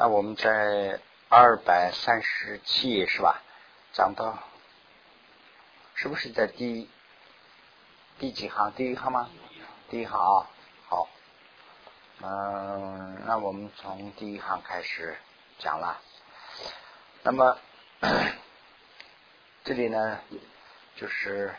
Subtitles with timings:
[0.00, 0.98] 那我们在
[1.28, 3.42] 二百三十七页是吧？
[3.92, 4.38] 讲到
[5.94, 6.88] 是不是在第
[8.18, 8.72] 第几行？
[8.72, 9.28] 第一行吗？
[9.90, 10.48] 第一行啊，
[10.88, 11.06] 好。
[12.22, 15.18] 嗯，那我们从第一行开始
[15.58, 16.00] 讲了。
[17.22, 17.58] 那么
[19.64, 20.18] 这里呢，
[20.96, 21.54] 就是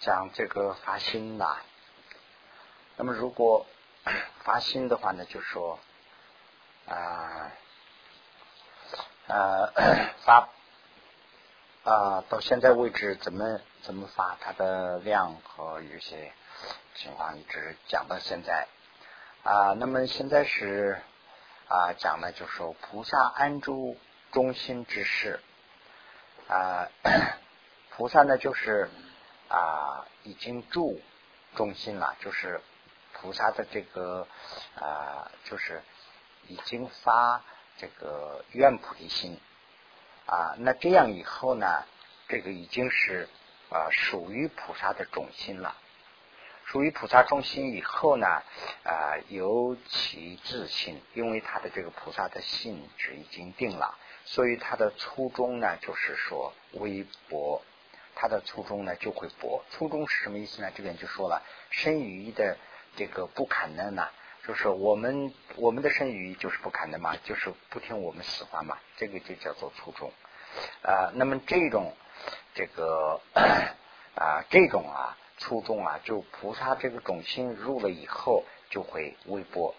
[0.00, 1.62] 讲这个发心啦。
[2.96, 3.66] 那么，如果
[4.44, 5.78] 发心的话呢，就说
[6.86, 7.50] 啊
[9.28, 9.72] 啊
[10.24, 10.48] 发
[11.84, 16.32] 啊，到现在为止怎么怎么发，它的量和有些
[16.94, 18.68] 情况一直讲到现在
[19.42, 19.72] 啊。
[19.72, 21.00] 那么现在是
[21.68, 23.96] 啊讲呢，就说菩萨安住
[24.32, 25.40] 中心之事
[26.48, 26.88] 啊，
[27.90, 28.90] 菩萨呢就是
[29.48, 31.00] 啊已经住
[31.56, 32.60] 中心了，就是。
[33.22, 34.26] 菩萨的这个
[34.74, 35.80] 啊，就是
[36.48, 37.44] 已经发
[37.78, 39.38] 这个愿菩提心
[40.26, 41.84] 啊，那这样以后呢，
[42.26, 43.28] 这个已经是
[43.70, 45.76] 啊属于菩萨的种心了。
[46.64, 57.62] 属于菩萨中心以后呢，啊由其自信，因为他的这个菩萨的性质已经定了，所以他的初衷呢，就是说微薄，
[58.16, 59.64] 他的初衷呢就会薄。
[59.70, 60.72] 初衷是什么意思呢？
[60.74, 62.58] 这边就说了生于的。
[62.96, 64.08] 这个不可能呢，
[64.46, 70.12] 就是我们我们的生语就是不可能嘛，就是不听我们使唤嘛，这个就叫做初衷
[70.82, 71.10] 啊。
[71.14, 71.94] 那么这种
[72.54, 73.20] 这个
[74.14, 79.74] 啊这种啊初衷啊，就菩萨这个种心入了以后就会微波。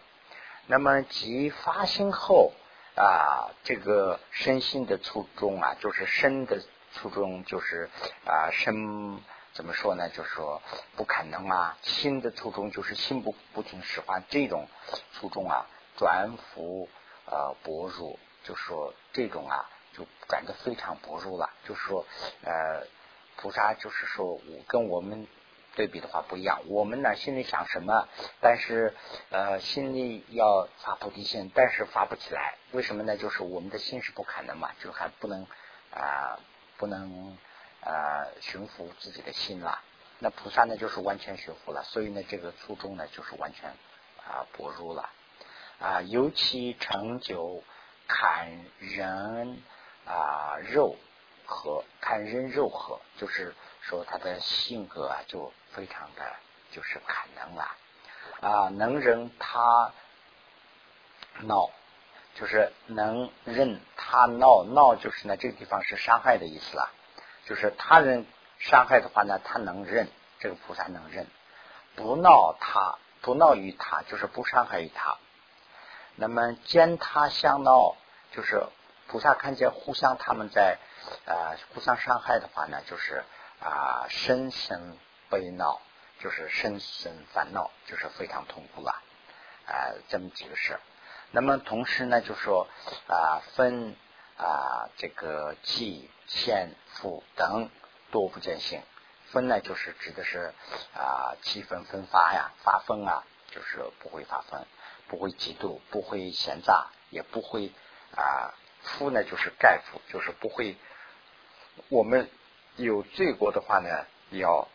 [0.65, 2.51] 那么即发心后
[2.95, 7.89] 啊，这个身心的初衷啊，就是身的初衷，就是
[8.25, 9.21] 啊身。
[9.53, 10.09] 怎么说呢？
[10.09, 10.63] 就是说
[10.95, 11.77] 不可能啊！
[11.83, 14.67] 心的初衷就是心不不听使唤，这种
[15.13, 16.89] 初衷啊，转服
[17.25, 21.51] 呃薄弱，就说这种啊，就转的非常薄弱了。
[21.67, 22.03] 就是说
[22.43, 22.87] 呃，
[23.37, 25.27] 菩萨就是说跟我们
[25.75, 26.61] 对比的话不一样。
[26.65, 28.07] 我们呢心里想什么，
[28.41, 28.95] 但是
[29.29, 32.55] 呃心里要发菩提心，但是发不起来。
[32.71, 33.17] 为什么呢？
[33.17, 35.45] 就是我们的心是不可能嘛，就还不能
[35.91, 36.39] 啊，
[36.77, 37.37] 不能。
[37.85, 39.79] 啊，驯服自己的心了。
[40.19, 41.83] 那菩萨呢，就是完全驯服了。
[41.83, 43.69] 所以呢，这个初衷呢，就是完全
[44.25, 45.09] 啊薄入了
[45.79, 46.01] 啊。
[46.01, 47.61] 尤其成就
[48.07, 49.61] 砍人
[50.05, 50.95] 啊肉
[51.45, 56.33] 和砍人肉和，就是说他的性格啊，就非常的
[56.71, 57.71] 就是砍能了
[58.41, 59.91] 啊，能忍他
[61.41, 61.69] 闹，
[62.35, 66.89] 就是能忍他闹闹，就是呢这个地方是伤害的意思了。
[67.45, 68.25] 就是他人
[68.57, 70.07] 伤害的话呢，他能忍，
[70.39, 71.27] 这个菩萨能忍，
[71.95, 75.17] 不闹他，不闹于他，就是不伤害于他。
[76.15, 77.97] 那么见他相闹，
[78.31, 78.63] 就是
[79.07, 80.77] 菩萨看见互相他们在
[81.25, 83.23] 啊互相伤害的话呢，就是
[83.59, 84.97] 啊深深
[85.29, 85.81] 悲恼，
[86.19, 88.91] 就是深深烦恼，就是非常痛苦了
[89.67, 90.79] 啊这么几个事。
[91.31, 92.69] 那么同时呢，就说
[93.07, 93.97] 啊分。
[94.37, 97.69] 啊，这个气、现、负等
[98.11, 98.81] 多不见性。
[99.27, 100.53] 分呢，就是指的是
[100.95, 104.65] 啊，气分分发呀，发疯啊，就是不会发疯，
[105.07, 107.71] 不会嫉妒，不会闲杂，也不会
[108.15, 108.53] 啊。
[108.83, 110.75] 负呢，就是盖负，就是不会。
[111.89, 112.29] 我们
[112.75, 114.67] 有罪过的话呢，要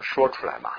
[0.00, 0.70] 说出来嘛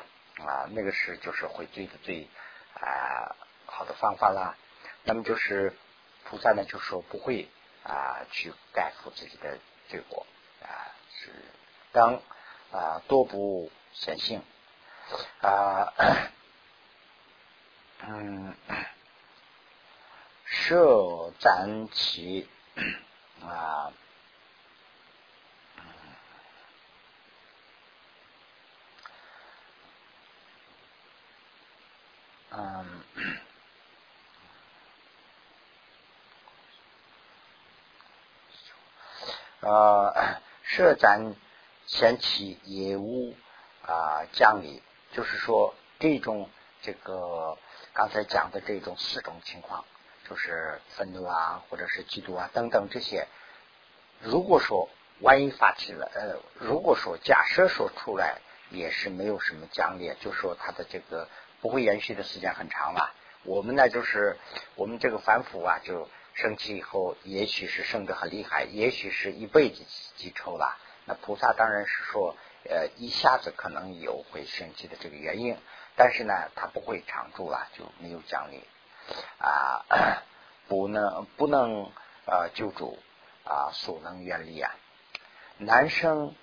[0.46, 2.30] 啊，那个是就是悔罪的最
[2.76, 3.36] 啊
[3.66, 4.56] 好的方法啦。
[5.04, 5.74] 那么就是。
[6.34, 7.48] 菩萨呢，就说不会
[7.84, 10.26] 啊去盖覆自己的罪过
[10.64, 11.32] 啊，是
[11.92, 12.20] 当
[12.72, 14.42] 啊多不显性
[15.42, 15.94] 啊，
[18.00, 18.56] 嗯，
[20.44, 22.50] 设展起
[23.46, 23.94] 啊，
[32.50, 33.04] 嗯。
[39.66, 41.36] 呃，设展
[41.88, 43.34] 前期业务
[43.86, 44.84] 啊，讲理
[45.14, 46.50] 就是说这种
[46.82, 47.58] 这个
[47.94, 49.86] 刚才讲的这种四种情况，
[50.30, 53.26] 就是愤怒啊，或者是嫉妒啊等等这些。
[54.20, 54.90] 如果说
[55.22, 61.30] 万一发起了，呃，如果说假设说出来也是没有什么讲理，就说他的这个
[61.62, 63.14] 不会延续的时间很长了。
[63.44, 64.38] 我们呢，就是
[64.76, 66.10] 我们这个反腐啊，就。
[66.34, 69.84] 生气以后，也许是生得很厉害，也许是一辈子
[70.16, 70.78] 记仇了。
[71.06, 75.58] 那菩萨当然是说呃一下子可能有会生气的这个原因，
[75.96, 78.64] 但是呢，他不会常住了，就没有奖励
[79.38, 79.86] 啊，
[80.68, 81.92] 不能不能
[82.26, 82.98] 呃救助
[83.44, 84.72] 啊，所能愿力啊。
[85.58, 86.34] 男生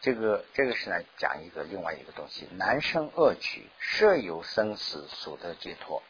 [0.00, 6.02] 这个这个是呢讲一个另外一个东西，男生恶趣设有生死所得解脱，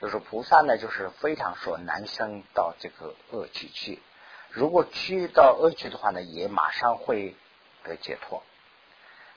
[0.00, 4.02] 就是菩萨呢就是非常说男生到这个恶趣去。
[4.50, 7.34] 如果去到恶趣的话呢，也马上会
[7.82, 8.42] 得解脱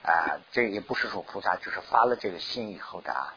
[0.04, 0.40] 啊！
[0.52, 3.36] 这也不是说菩萨就是发了这个心以后的啊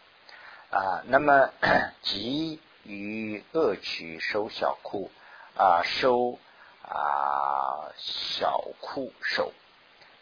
[0.70, 1.02] 啊。
[1.06, 1.50] 那么，
[2.02, 5.10] 急于恶趣收小库
[5.56, 6.38] 啊，收
[6.82, 9.52] 啊小库收，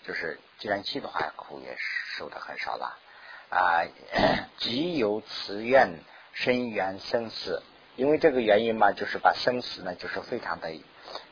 [0.07, 1.77] 就是既然去的话，库也
[2.17, 2.99] 收的很少了
[3.51, 3.83] 啊。
[4.59, 5.99] 急由慈愿
[6.41, 7.63] 生缘生死，
[7.97, 10.71] 因为这个原因嘛，就是把生死呢，就是非常的。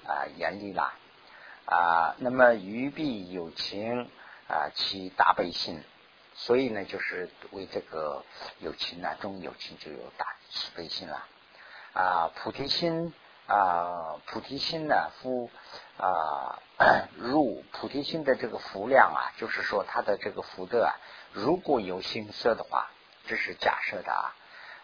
[0.07, 0.95] 啊，严厉啦
[1.67, 2.15] 啊！
[2.19, 4.09] 那么于必有情
[4.49, 5.83] 啊，其大悲心，
[6.35, 8.25] 所以呢，就是为这个
[8.61, 11.27] 有情呢，中有情就有大慈悲心了
[11.93, 12.31] 啊。
[12.37, 13.13] 菩提心
[13.49, 15.51] 啊，菩提心呢，夫
[15.99, 16.63] 啊，
[17.19, 20.95] 入菩提心的这个福量啊，就是说他的这个福德啊，
[21.33, 22.91] 如果有心色的话，
[23.27, 24.35] 这是假设的啊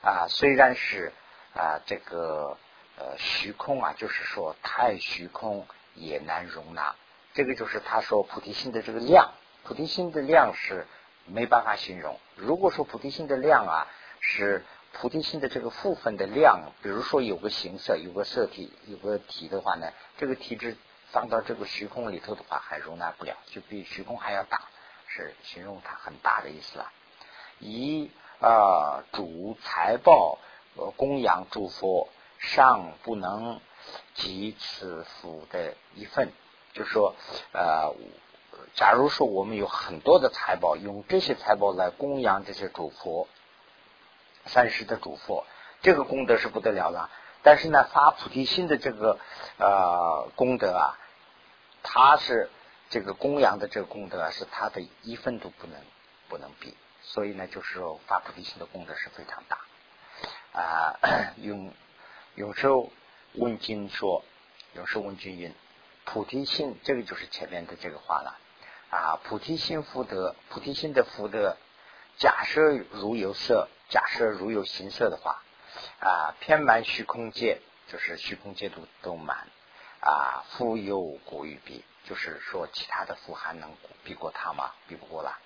[0.02, 1.12] 啊，虽然是
[1.54, 2.58] 啊这个。
[2.94, 6.94] 呃，虚空啊，就是说太虚空也难容纳。
[7.32, 9.32] 这个就是他说菩提心的这个量，
[9.64, 10.86] 菩提心的量是
[11.24, 12.20] 没办法形容。
[12.36, 13.88] 如果说菩提心的量啊，
[14.20, 20.76] 是菩提心的这个部分的量，比如说有个形色，有个色体，有个体的话呢，这个体质
[21.10, 24.60] 放到这个虚空里头的话，还容纳不了，就比虚空还要大，
[25.08, 26.92] 是形容它很大的意思了。
[27.58, 28.10] 以
[28.42, 30.38] 啊主财宝
[30.96, 32.08] 供养诸佛。
[32.44, 33.60] 尚不能
[34.14, 36.32] 及此福的一份，
[36.72, 37.14] 就说
[37.52, 37.94] 呃，
[38.74, 43.28] 假如说我们有很多的财宝，用这些财宝来供养这些主佛，
[44.46, 45.46] 三世的主佛，
[45.82, 47.10] 这个功德是不得了了。
[47.44, 49.20] 但是呢，发菩提心的这个
[49.58, 50.98] 呃功德啊，
[51.84, 52.50] 他是
[52.90, 55.76] 这个供养的这个功德是他的一分都不能
[56.28, 59.58] 不能比，所以呢，就是说发菩提心的功德是非常大
[60.60, 60.98] 啊，
[61.42, 61.72] 用。
[62.34, 62.90] 有时候
[63.34, 64.24] 问经说，
[64.72, 65.54] 有时候问君云，
[66.06, 68.38] 菩提心，这个就是前面的这个话了
[68.88, 69.20] 啊。
[69.24, 71.58] 菩提心福德，菩提心的福德，
[72.16, 75.42] 假设如有色，假设如有形色的话
[76.00, 79.46] 啊，偏满虚空界，就是虚空界都都满
[80.00, 80.44] 啊。
[80.52, 84.72] 富有过于比，就是说其他的富还能比过他吗？
[84.88, 85.38] 比不过了。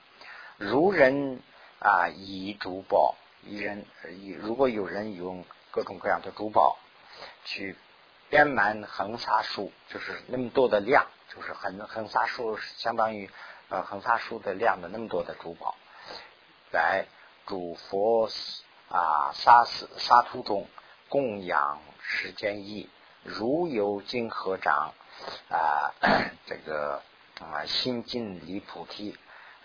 [0.58, 1.40] 如人
[1.78, 5.44] 啊，以珠宝，以人以如果有人用。
[5.72, 6.78] 各种各样的珠宝，
[7.44, 7.76] 去
[8.30, 13.28] 编满恒沙数，就是那么多的量，就是恒恒沙数相当于
[13.68, 15.76] 呃恒沙数的量的那么多的珠宝，
[16.72, 17.04] 来
[17.44, 18.30] 主佛
[18.88, 20.66] 啊沙寺沙土中
[21.10, 22.88] 供养时间意，
[23.22, 24.94] 如有金合掌
[25.50, 25.92] 啊，
[26.46, 27.02] 这个
[27.38, 29.14] 啊心尽离菩提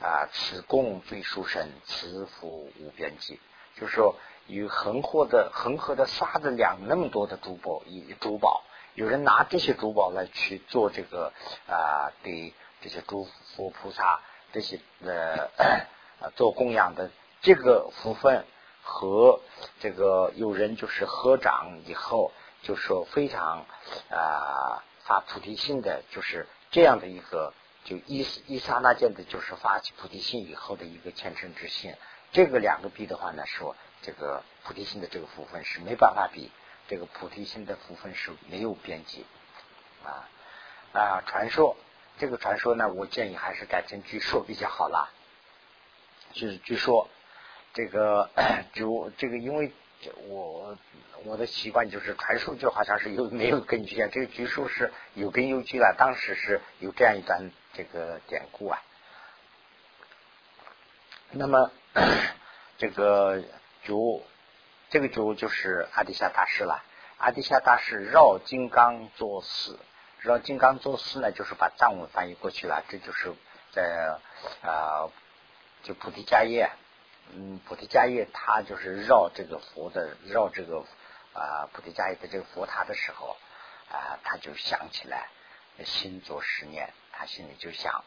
[0.02, 3.40] 啊，此供最殊胜，此福无边际，
[3.76, 4.16] 就是说。
[4.48, 8.64] 与恒河的恒河的沙子量那么多的珠宝，以珠宝，
[8.96, 11.32] 有人拿这些珠宝来去做这个
[11.70, 14.20] 啊，给这些诸佛菩萨
[14.52, 17.12] 这些呃做供养的
[17.42, 18.44] 这个福分
[18.82, 19.40] 和
[19.80, 23.66] 这个有人就是合掌以后，就说非常
[24.10, 31.96] 啊发菩提心的，就是这样的一个就一一刹那间的，就是发起菩提心以后的一个虔诚之心。
[32.32, 33.76] 这个两个比的话呢，说。
[34.04, 36.50] 这个菩提心的这个福分是没办法比，
[36.88, 39.28] 这个菩提心的福分是没有边际
[40.04, 40.28] 啊
[40.92, 41.22] 啊！
[41.28, 41.78] 传说
[42.18, 45.12] 这个传说呢，我建议还是改成据说比较好啦。
[46.34, 47.10] 就是据说
[47.76, 48.32] 这个
[48.74, 49.72] 就这个，因为
[50.28, 50.78] 我
[51.26, 54.10] 我的习惯就是传说就好像是有没有根据啊？
[54.12, 58.82] 这个据说是有根有据了，当时是有这样一段这个典故啊。
[61.32, 61.72] 那么
[62.78, 63.44] 这个。
[63.84, 64.24] 主，
[64.92, 66.84] 这个主就是阿底夏大师了。
[67.18, 69.80] 阿底夏大师绕金刚作寺，
[70.20, 72.84] 绕金刚作寺呢，就是把藏文翻译过去了。
[72.90, 73.34] 这就是
[73.72, 74.20] 在
[74.62, 75.10] 啊，
[75.82, 76.70] 就菩提迦叶，
[77.34, 80.86] 嗯，菩提迦叶他就是绕这个佛的，绕这个
[81.34, 83.38] 啊菩提迦叶的这个佛塔的时候
[83.92, 85.30] 啊，他就想起来，
[85.86, 88.04] 心作十念，他心里就想，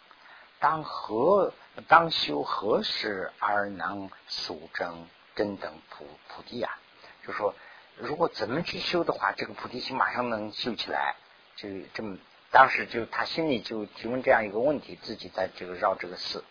[0.59, 1.53] 当何
[1.89, 5.09] 当修何时而能速证？
[5.37, 6.79] 真等菩菩提啊，
[7.27, 7.57] 就说
[7.97, 11.17] 如果怎么去修的话，这个菩提心马上能修起来。
[11.57, 12.19] 就这么，
[12.53, 16.45] 当时就他心里就提问这样一个问题，自己在这个绕这个寺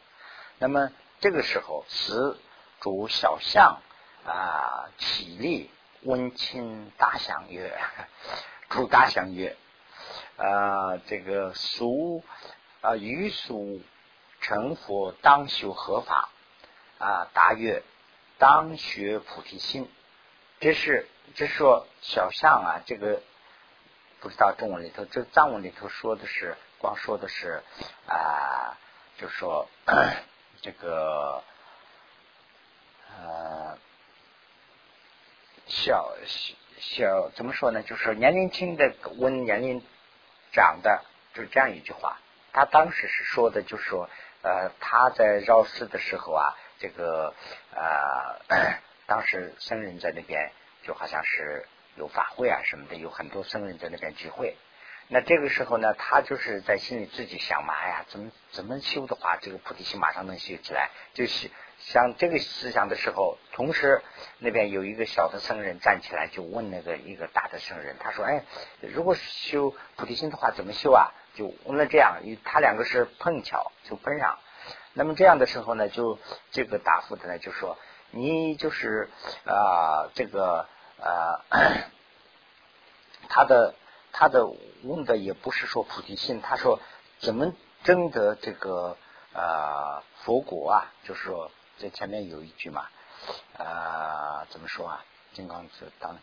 [0.59, 2.35] 那么这个时候，时
[2.83, 3.79] 主小象
[4.25, 5.69] 啊，起立
[6.01, 7.79] 温亲大象曰
[8.67, 9.55] ：“主大象曰，
[10.35, 12.25] 啊，这个俗
[12.81, 13.79] 啊，于俗
[14.41, 16.27] 成佛当修合法
[16.99, 17.29] 啊？
[17.33, 17.83] 答曰：
[18.37, 19.89] 当学菩提心。
[20.59, 23.21] 这是这是说小象啊，这个
[24.19, 27.63] 不知道中文里头，这藏文里头说的是，光说的是
[28.09, 28.75] 啊，
[29.17, 29.69] 就说。
[30.61, 31.43] ”这个
[33.21, 33.77] 呃
[35.67, 36.13] 小
[36.79, 37.83] 小怎么说呢？
[37.83, 39.81] 就是年龄轻的问年龄
[40.51, 41.03] 长的，
[41.33, 42.17] 就这样一句话。
[42.51, 44.09] 他当时是说的，就是说
[44.43, 47.33] 呃他在绕世的时候啊，这个
[47.73, 50.51] 呃当时僧人在那边
[50.83, 54.55] 就好像是有法会啊什么的，有很多僧人在那边聚会。
[55.07, 60.91] 那这个时候呢，他就是在心里自己想嘛，哎呀，怎么怎么修的话，这个菩提心马上能修起来。
[61.13, 61.49] 就是
[61.85, 64.01] 想这个思想的时候，同时
[64.39, 68.43] 那边有一个小的僧人站起来，就问那个一个大的僧人，他说：“哎，
[68.81, 74.39] 如果修菩提心的话，怎么修啊？”就问了这样，他两个是碰巧就碰上。
[74.93, 76.19] 那么这样的时候呢，就
[76.51, 77.77] 这个答复的呢，就说
[78.11, 79.09] 你就是
[79.45, 81.41] 啊，这个呃，
[83.29, 83.75] 他的。
[84.15, 84.45] 他的
[84.83, 86.79] 问的也不是说菩提心，他说
[87.17, 87.51] 怎么
[87.83, 88.95] 争得这个
[89.33, 90.93] 呃佛果啊？
[91.03, 92.85] 就是说在前面有一句嘛，
[93.57, 95.05] 呃怎么说啊？
[95.33, 96.17] 金刚子当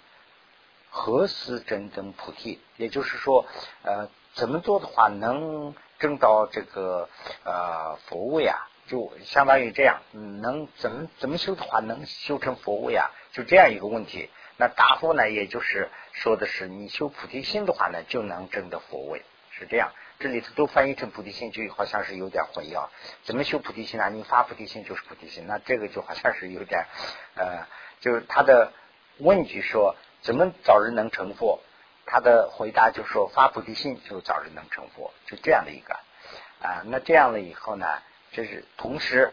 [0.90, 2.60] 何时真正菩提？
[2.76, 3.46] 也就是说
[3.82, 7.08] 呃怎么做的话能证到这个
[7.44, 8.68] 呃佛位啊？
[8.86, 13.10] 就相当于这样，能怎么怎么修的话能修成佛位啊？
[13.32, 14.30] 就这样一个问题。
[14.56, 19.92] 那答复呢，也就是说的是，你修菩提心的话呢，就能证得佛位，是这样。
[20.20, 22.88] 这里头都翻译成菩提心，就好像是有点混淆。
[23.24, 24.10] 怎么修菩提心啊？
[24.10, 26.86] 你发菩提心就是菩提心，那这个就好像是有点
[27.34, 27.66] 呃，
[28.00, 28.72] 就是他的
[29.18, 31.60] 问句说怎么早日能成佛？
[32.06, 35.94] 他的回答就说发菩提心就早日能成佛，就这样的一个
[36.60, 36.82] 啊。
[36.84, 37.86] 那这样了以后呢，
[38.32, 39.32] 就是同时，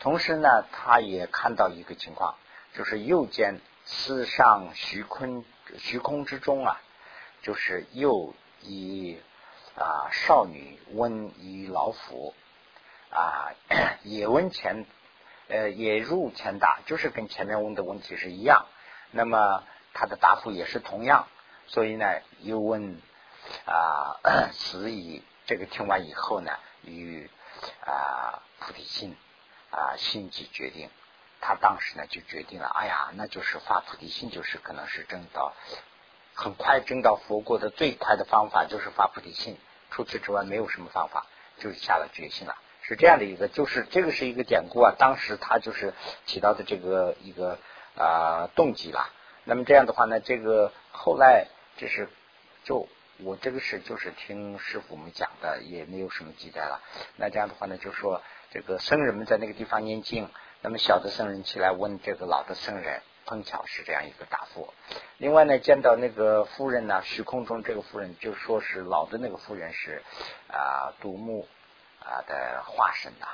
[0.00, 2.36] 同时呢，他也看到一个情况，
[2.72, 3.60] 就是右肩。
[3.90, 5.46] 四上虚空
[5.78, 6.78] 虚空之中啊，
[7.40, 9.18] 就是又以
[9.78, 12.34] 啊少女问以老妇
[13.10, 13.52] 啊
[14.02, 14.86] 也问前
[15.48, 18.66] 呃也入前答，就是跟前面问的问题是一样。
[19.12, 19.62] 那么
[19.94, 21.28] 他的答复也是同样，
[21.66, 22.06] 所以呢
[22.40, 23.00] 又问
[23.64, 24.16] 啊
[24.52, 27.30] 此以这个听完以后呢，与
[27.86, 29.16] 啊菩提心
[29.70, 30.90] 啊心即决定。
[31.40, 35.54] 他当时呢就决定了，哎呀，那就是发菩提心，就是可能是证到
[36.34, 39.56] 很快证到佛国的最快的方法，就是发菩提心。
[39.90, 41.26] 除此之外没有什么方法，
[41.58, 42.56] 就是下了决心了。
[42.82, 44.94] 是这样的一个，就是这个是一个典故啊。
[44.98, 45.92] 当时他就是
[46.24, 47.58] 起到的这个一个
[47.96, 49.10] 啊动机了。
[49.44, 52.08] 那么这样的话呢，这个后来就是
[52.64, 56.80] 就我这个是就是听师傅们讲的，也没有什么记载了。
[57.16, 60.30] 那这样的话呢，就说这个僧人们在那个地方念经。
[60.60, 64.72] 那么小的僧人起来问这个老的僧人，碰巧是这样一个答复。
[65.18, 70.02] 另外呢，见到那个夫人呢，虚空中这个夫人就说是老的那个夫人是
[70.50, 71.46] 啊独木
[72.00, 73.26] 啊的化身呐，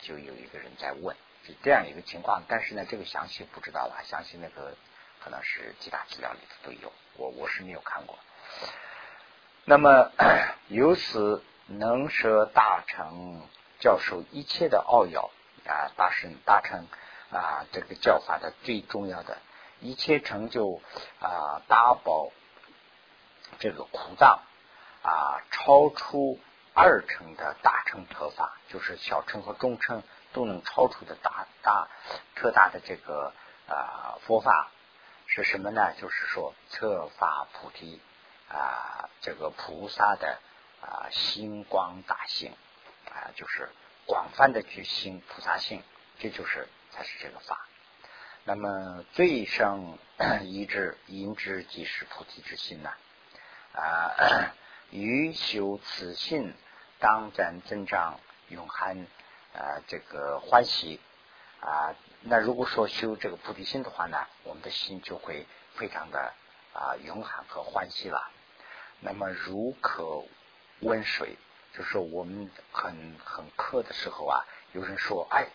[0.00, 1.14] 就有一个人在问，
[1.46, 2.42] 是这样一个情况。
[2.48, 4.74] 但是呢，这个详细不知道了，详细那个
[5.22, 8.18] 可能是其他资料里头都有，我我是没有看过。
[9.66, 10.10] 那么
[10.68, 13.42] 由此能舍大成
[13.78, 15.30] 教授一切的奥要。
[15.66, 16.86] 啊，大成大成
[17.34, 19.38] 啊，这个教法的最重要的
[19.80, 20.80] 一切成就
[21.20, 22.30] 啊，大宝
[23.58, 24.40] 这个苦藏
[25.02, 26.38] 啊，超出
[26.72, 31.88] 二成的大乘特法，就是小乘和中乘都能超出的大大
[32.36, 33.32] 特大的这个
[33.68, 34.70] 啊佛法
[35.26, 35.92] 是什么呢？
[36.00, 38.00] 就是说测法菩提
[38.48, 40.38] 啊，这个菩萨的
[40.80, 42.54] 啊星光大性
[43.10, 43.68] 啊，就是。
[44.06, 45.82] 广泛的去行菩萨性，
[46.18, 47.66] 这就是才是这个法。
[48.44, 49.98] 那么最胜
[50.44, 52.90] 一智因之即是菩提之心呐
[53.74, 54.54] 啊，
[54.90, 56.54] 于修此性，
[57.00, 59.06] 当然增长永恒
[59.54, 61.00] 啊这个欢喜
[61.60, 61.94] 啊。
[62.20, 66.32] 那如果说修这个菩提心的话呢，我们的心就会非常的
[66.72, 68.30] 啊永恒和欢喜了。
[69.00, 70.24] 那么如可
[70.80, 71.36] 温水。
[71.76, 75.48] 就是我们很很渴的时候啊，有人说：“哎，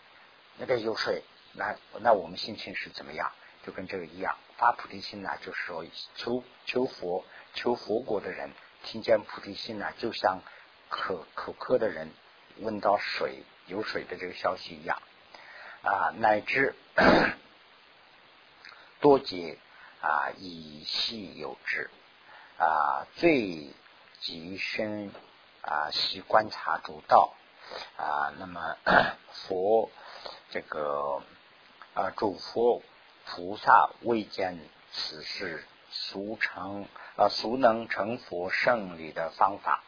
[0.60, 3.32] 那边有水。”那那我们心情是怎么样？
[3.66, 7.24] 就跟这个一样，发菩提心呢，就是说求求佛、
[7.54, 8.52] 求佛国的人
[8.84, 10.40] 听见菩提心呢，就像
[10.88, 12.12] 口口渴的人
[12.58, 15.02] 闻到水有水的这个消息一样
[15.82, 16.74] 啊，乃至
[19.00, 19.58] 多劫
[20.00, 21.90] 啊，以细有之
[22.58, 23.72] 啊，最
[24.20, 25.12] 极深
[25.62, 27.34] 啊，习观察主道
[27.96, 28.76] 啊，那么
[29.32, 29.90] 佛
[30.50, 31.22] 这个
[31.94, 32.82] 啊，主佛
[33.26, 34.58] 菩萨未见
[34.92, 39.82] 此事俗成啊，俗能成佛胜利的方法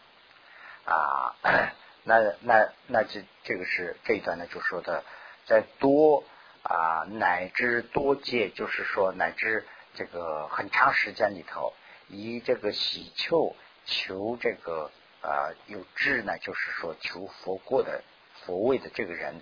[0.85, 1.35] 啊。
[2.05, 5.05] 那那那这这个是这一段呢，就说的
[5.47, 6.25] 在多
[6.65, 11.73] 啊乃至多界，就是说乃至这个很长时间里头，
[12.09, 13.55] 以这个喜求
[13.85, 14.91] 求这个
[15.23, 18.03] 啊有智呢，就是说求佛过的
[18.45, 19.41] 佛位的这个人，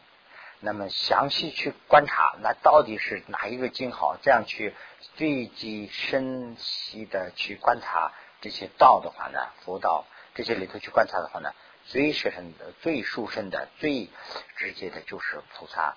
[0.61, 4.17] 那么详细去观察，那到底是哪一个经好？
[4.23, 4.75] 这样去
[5.17, 8.13] 最极深细的去观察
[8.43, 11.53] 这些道的话呢，佛道这些里头去观察的话呢？
[11.87, 14.11] 最深的、最殊胜的、最
[14.57, 15.97] 直接的，就是菩萨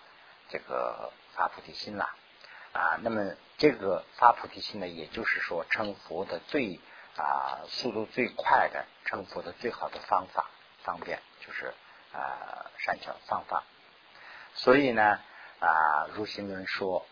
[0.50, 2.10] 这个发菩提心了
[2.72, 2.98] 啊。
[3.01, 6.79] 那么这个发菩提心呢，也就是说成佛的最
[7.17, 10.50] 啊速度最快的成佛的最好的方法，
[10.84, 11.74] 方便就是
[12.13, 13.63] 啊善巧方法。
[14.56, 15.20] 所以呢
[15.60, 17.06] 啊，如心论说，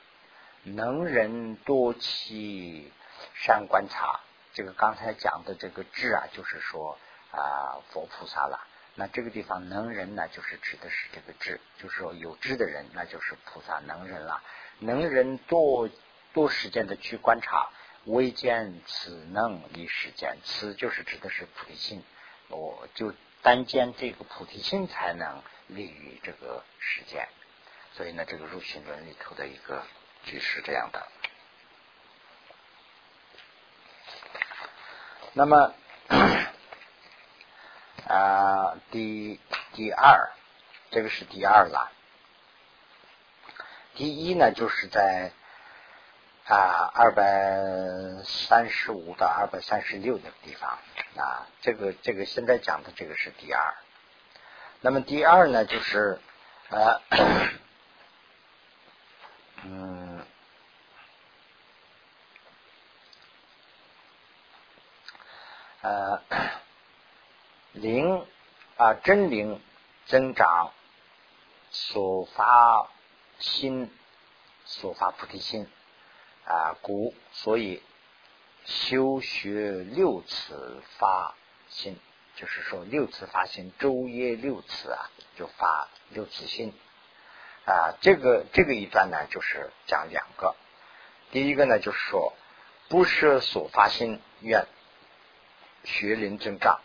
[0.64, 2.92] 能人多期
[3.34, 4.20] 善观察，
[4.54, 6.98] 这个刚才讲的这个智啊，就是说
[7.32, 8.68] 啊佛菩萨了。
[8.94, 14.44] 那这个地方能人呢，就是指的是这个智，就是说有智的人，那就是菩萨能人了。
[14.80, 15.90] 能人多
[16.34, 17.70] 多时间的去观察，
[18.04, 22.04] 唯见此能离时间，此就是指的是菩提心。
[22.50, 27.28] 我就单见这个菩提心才能利于这个时间。
[27.94, 29.84] 所以呢，这个入心论里头的一个
[30.24, 31.08] 句是这样的。
[35.34, 35.74] 那么。
[38.08, 39.40] 啊，第
[39.72, 40.32] 第二，
[40.90, 41.90] 这个是第二了。
[43.96, 45.32] 第一呢，就是在
[46.46, 50.78] 啊二百三十五到二百三十六那个地方
[51.18, 53.76] 啊，这个这个现在讲的这个是第二。
[54.82, 56.20] 那么第二呢，就是
[56.70, 57.02] 呃，
[59.64, 60.26] 嗯，
[65.82, 66.22] 呃。
[67.74, 68.28] 灵
[68.76, 69.62] 啊，真灵
[70.06, 70.74] 增长
[71.70, 72.90] 所发
[73.40, 73.90] 心，
[74.66, 75.66] 所发菩提心
[76.46, 77.82] 啊，故所以
[78.66, 81.36] 修学六次发
[81.70, 81.98] 心，
[82.36, 86.74] 就是说六次发心，周夜六次啊，就发六次心
[87.66, 87.98] 啊。
[88.02, 90.56] 这个这个一段呢，就是讲两个，
[91.32, 92.34] 第一个呢，就是说
[92.88, 94.68] 不设所发心愿
[95.84, 96.80] 学灵增长。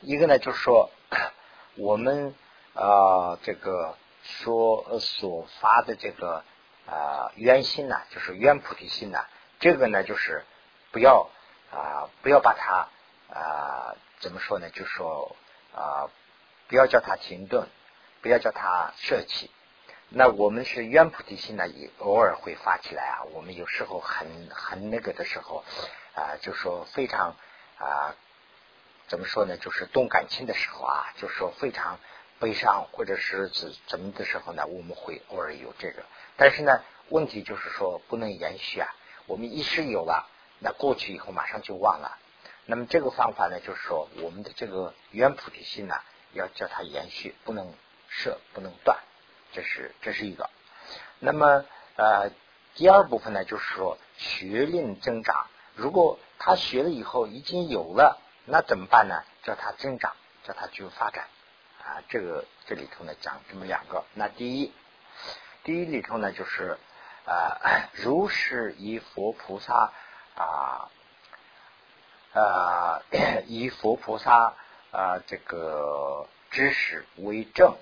[0.00, 0.90] 一个呢，就是说，
[1.76, 2.34] 我们
[2.74, 6.44] 啊，这个说所发的这个
[6.86, 9.26] 啊愿心呐，就是愿菩提心呐，
[9.64, 10.44] 这个呢，就是
[10.92, 11.30] 不要
[11.72, 12.86] 啊，不要把它
[13.34, 14.68] 啊，怎么说呢？
[14.68, 15.34] 就说
[15.74, 16.10] 啊，
[16.68, 17.66] 不要叫它停顿，
[18.20, 19.50] 不要叫它舍弃。
[20.10, 23.24] 那我们是愿菩提心呢，也偶尔会发起来啊。
[23.32, 25.64] 我们有时候很很那个的时候
[26.14, 27.34] 啊，就说非常
[27.78, 28.14] 啊。
[29.08, 29.56] 怎么说呢？
[29.56, 31.98] 就是动感情的时候啊，就说非常
[32.38, 36.02] 悲伤或者是怎怎么的时候呢，我们会偶尔有这个。
[36.36, 38.94] 但是呢，问题就是说不能延续啊。
[39.26, 40.28] 我们一时有了，
[40.60, 42.18] 那过去以后马上就忘了。
[42.66, 45.94] 那么这个方法呢，就是说我们的这个原菩提心呢，
[46.32, 47.72] 要叫它延续，不能
[48.08, 48.98] 舍，不能断。
[49.52, 50.50] 这是这是一个。
[51.18, 51.64] 那么
[51.96, 52.30] 呃，
[52.74, 55.46] 第二部分呢，就是说学令增长。
[55.74, 58.20] 如果他学了以后已经有了。
[58.46, 59.24] 那怎么办呢？
[59.42, 61.28] 叫它增长，叫它去发展
[61.82, 62.04] 啊！
[62.10, 64.04] 这个这里头呢讲这么两个。
[64.12, 64.70] 那第一，
[65.62, 66.76] 第一里头呢就是
[67.26, 69.92] 啊，如是以佛菩萨
[70.34, 70.90] 啊
[72.32, 73.02] 啊
[73.46, 74.54] 以佛菩萨
[74.90, 77.76] 啊这个知识为证，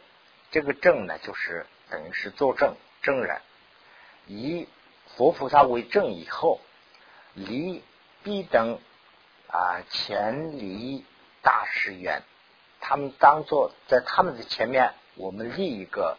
[0.51, 3.41] 这个证呢就是等于是作证证人，
[4.27, 4.69] 以
[5.17, 6.61] 佛菩萨为证以后，
[7.35, 7.83] 离
[8.23, 8.79] 必等。
[9.55, 11.05] 啊，前离
[11.43, 12.23] 大誓愿，
[12.81, 16.17] 他们当做在他们的前面，我们立一个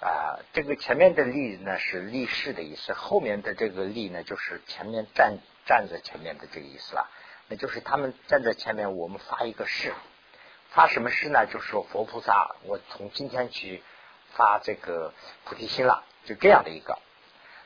[0.00, 7.08] 啊，这个前面的立呢是立誓的意思，后面的这个立呢就是前面站站在前面的这个意思了。
[7.48, 9.92] 那就是他们站在前面，我们发一个誓，
[10.70, 11.46] 发什么誓呢？
[11.46, 13.82] 就是说佛菩萨，我从今天起
[14.34, 15.12] 发这个
[15.44, 16.98] 菩提心了，就这样的一个。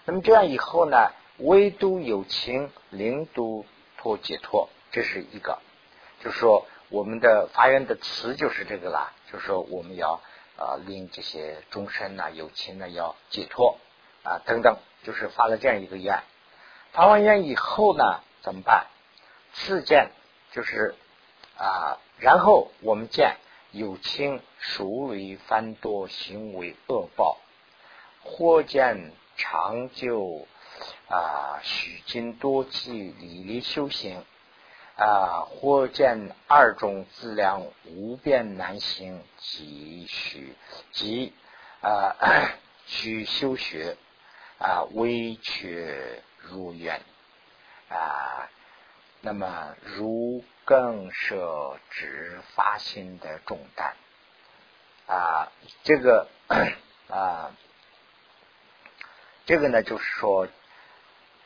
[0.04, 3.64] 那么这样以后呢，唯独有情，灵都
[3.98, 4.68] 脱解脱。
[4.90, 5.60] 这是一个，
[6.20, 10.20] 就是说我们的发愿的词就是这个啦，就是说我们要
[10.56, 13.78] 啊令这些众生呐、有情呢要解脱
[14.22, 16.22] 啊等等，就是发了这样一个愿。
[16.92, 18.86] 发完愿以后呢，怎么办？
[19.52, 20.10] 次见
[20.52, 20.94] 就是
[21.58, 23.36] 啊，然后我们见
[23.70, 27.38] 有情熟为翻多行为恶报，
[28.22, 30.46] 或见长久
[31.08, 34.24] 啊许经多期礼力修行
[34.96, 40.54] 啊，或见二种资量无边难行，即许
[40.92, 41.32] 即
[41.80, 42.16] 啊
[42.86, 43.96] 需修学
[44.58, 46.22] 啊微缺。
[46.46, 47.00] 如愿
[47.88, 48.50] 啊，
[49.22, 53.96] 那么如更设直发心的重担
[55.06, 55.50] 啊，
[55.84, 56.28] 这个
[57.08, 57.50] 啊，
[59.46, 60.46] 这个呢，就是说，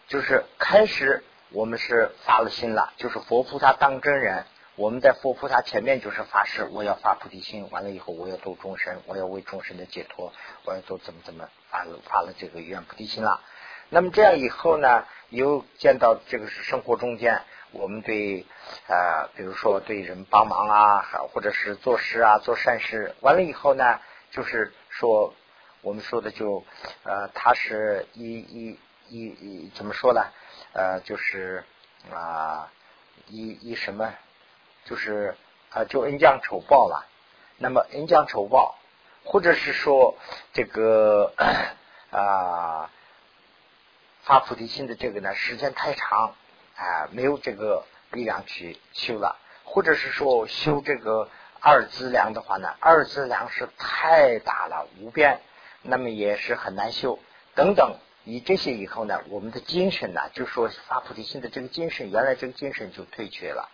[0.08, 4.44] 就是开始我们是发了心了，就是佛菩萨当真人，
[4.76, 10.32] 我们在佛菩萨前面就是发誓，我要发菩提心，完了以后我要度众生，我要为众生的解脱，
[10.64, 13.40] 我要做怎么怎么发了发了这个愿菩提心了。
[13.88, 17.40] 那么这样以后呢，又见到这个是生活中间，
[17.72, 18.44] 我们对
[18.86, 21.00] 啊，比如说对人帮忙啊，
[21.32, 25.32] 或者是做事啊，做善事，完了以后呢，就是说
[25.80, 26.62] 我们说的就
[27.04, 28.78] 呃，他是一一
[29.08, 30.24] 一一怎么说呢？
[30.72, 31.64] 呃，就是
[32.12, 32.70] 啊，
[33.26, 34.12] 一一什么，
[34.84, 35.36] 就是
[35.70, 37.06] 啊，就恩将仇报了。
[37.56, 38.78] 那么恩将仇报，
[39.24, 40.16] 或者是说
[40.52, 41.32] 这个
[42.10, 42.90] 啊。
[44.22, 46.34] 发菩提心的这个呢，时间太长
[46.76, 55.40] 啊，没有这个力量去修了，或者是说修这个二资粮的话呢，二资粮是太大了，无边，
[55.80, 57.18] 那么也是很难修。
[57.54, 57.96] 等等，
[58.28, 63.70] 以这些以后呢，我们的精神呢，就说发菩提心的这个精神，原来这个精神就退却了，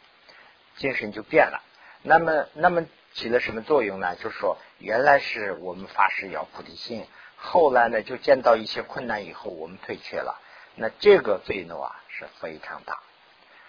[0.76, 1.60] 精神就变了。
[2.02, 4.14] 那么，那么起了什么作用呢？
[4.14, 7.04] 就是说，原来是我们发誓要菩提心，
[7.36, 10.40] 后来呢，就见到一些困难以后，我们退却了。
[10.76, 13.00] 那这个罪怒啊是非常大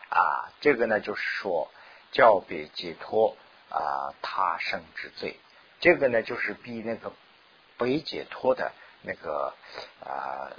[0.09, 1.71] 啊，这个呢就是说
[2.11, 3.35] 教别解脱
[3.69, 5.39] 啊他生之罪，
[5.79, 7.11] 这个呢就是比那个
[7.77, 8.71] 被解脱的
[9.01, 9.53] 那个
[10.03, 10.49] 啊，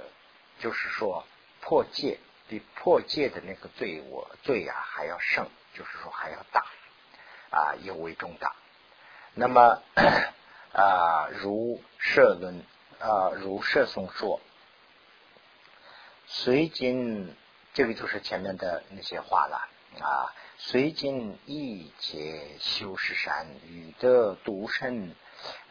[0.59, 1.25] 就是说
[1.61, 6.65] 破戒比破戒的那个罪我罪啊还要胜，就是说还要大
[7.49, 8.55] 啊尤为重大。
[9.33, 9.81] 那么
[10.73, 12.63] 啊如社论
[12.99, 14.39] 啊如社松说。
[16.29, 17.33] 随今，
[17.73, 19.69] 这个就是前面的那些话了
[20.01, 20.33] 啊。
[20.57, 25.15] 随今一劫修士山，与得独身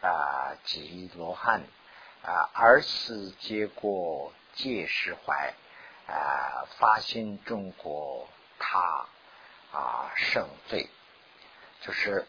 [0.01, 1.61] 啊，及罗汉
[2.23, 5.53] 啊，而此结果皆释怀
[6.07, 9.05] 啊，发心中国他
[9.71, 10.89] 啊圣罪，
[11.81, 12.27] 就是。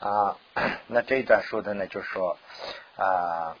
[0.00, 0.38] 啊，
[0.86, 2.38] 那这一段说的呢，就是说
[2.96, 3.56] 啊，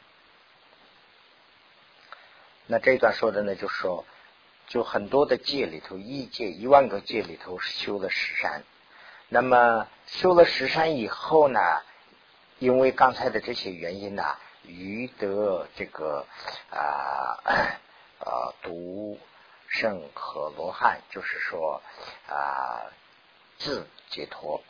[2.66, 4.04] 那这一段说的呢，就是说，
[4.68, 8.62] 就很多的界里头，一界一万个界里头修了十山，
[9.28, 11.58] 那么修了十山以后呢，
[12.58, 16.26] 因为刚才的这些原因呢，余得这个
[16.70, 17.40] 啊
[18.20, 19.18] 呃独
[19.68, 21.82] 圣和罗汉，就是说
[22.28, 22.92] 啊
[23.58, 24.62] 自解脱。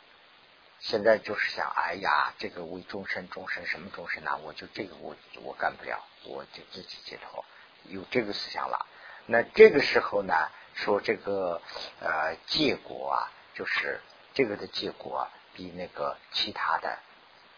[0.79, 4.39] 现在就是想，哎呀，这个为终身，终身什么终身呢？
[4.45, 7.43] 我就这个我我干不了，我就自己解脱，
[7.89, 8.85] 有这个思想了。
[9.31, 10.33] 那这个时候呢，
[10.73, 11.61] 说这个
[12.01, 14.01] 呃结果啊，就是
[14.33, 16.97] 这个的结果比那个其他的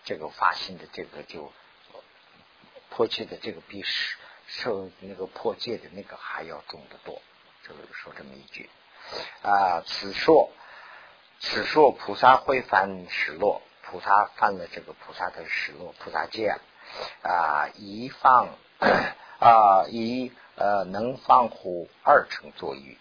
[0.03, 1.51] 这个发心的这个就
[2.89, 7.21] 破戒的这个比是受那个破戒的那个还要重得多。
[7.63, 8.69] 就是说这么一句
[9.41, 10.51] 啊，此说。
[11.43, 16.55] 此说菩萨会犯失落，菩萨犯了这个菩萨的失落，菩萨戒
[17.23, 18.49] 啊，一放
[19.39, 20.31] 啊，一
[20.61, 22.95] 呃能放乎二乘作意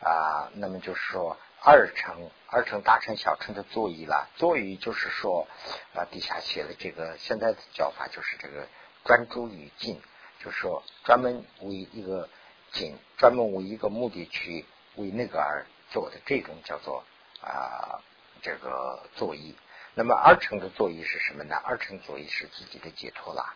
[0.00, 5.48] 啊，那么就是说二乘二乘大乘小乘的作意了，作意就是说
[5.94, 8.68] 啊，底下写了这个现在的叫法就是这个
[9.04, 10.00] 专注于静，
[10.44, 12.28] 就是说专门为一个
[12.70, 17.04] 静，专门为一个目的去为那个而做的这种叫做。
[17.42, 18.00] 啊，
[18.42, 19.54] 这个作意，
[19.94, 21.54] 那么二乘的作意是什么呢？
[21.54, 23.54] 二乘作意是自己的解脱啦。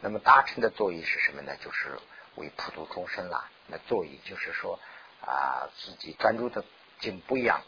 [0.00, 1.56] 那么大乘的作意是什么呢？
[1.62, 1.96] 就是
[2.40, 3.48] 为普度众生啦。
[3.68, 4.80] 那作意就是说
[5.24, 6.64] 啊，自己专注的
[6.98, 7.62] 境不一样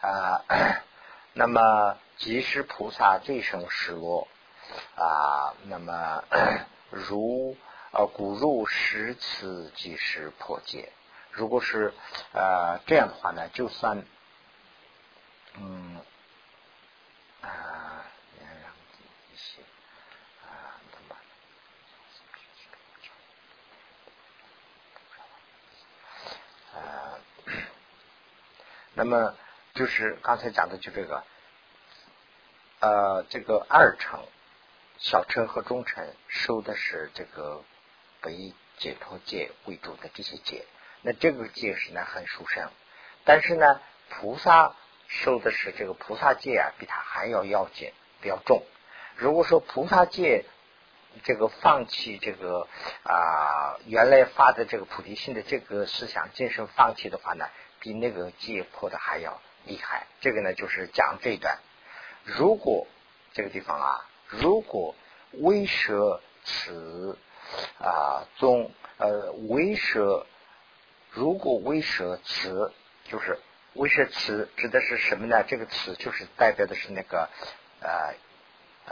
[0.00, 0.44] 啊。
[1.34, 4.28] 那么即使菩萨这生失落
[4.96, 6.24] 啊，那么
[6.90, 7.56] 如
[7.90, 10.92] 呃，古入十次即是破戒。
[11.30, 11.94] 如果是
[12.32, 14.04] 呃这样的话呢，就算
[15.54, 16.00] 嗯
[17.40, 18.04] 啊，
[19.32, 19.62] 一些
[20.44, 20.76] 啊，
[26.74, 27.20] 呃，
[28.98, 29.34] 那么
[29.74, 31.22] 就是刚才讲的就这个，
[32.80, 34.26] 呃，这个二乘、
[34.98, 37.62] 小乘和中乘收的是这个。
[38.30, 40.66] 以解脱戒为主的这些戒，
[41.02, 42.68] 那这个戒是呢很殊胜，
[43.24, 43.80] 但是呢，
[44.10, 44.74] 菩萨
[45.06, 48.64] 受的是这个菩萨戒啊，比他还要要紧，比较重。
[49.14, 50.44] 如果说菩萨戒
[51.22, 52.66] 这个放弃这个
[53.04, 57.48] 啊原来发的这个菩提心的这个思想，精神放弃的话呢，
[57.80, 60.06] 比那个戒破的还要厉害。
[60.20, 61.58] 这个呢就是讲这段，
[62.24, 62.86] 如果
[63.32, 64.94] 这个地方啊，如果
[65.32, 67.18] 威慑此。
[67.78, 70.26] 啊，宗呃，威慑，
[71.10, 73.40] 如果威慑词，就是
[73.72, 75.42] 威慑词指的是什么呢？
[75.44, 77.30] 这个词就是代表的是那个
[77.80, 78.14] 呃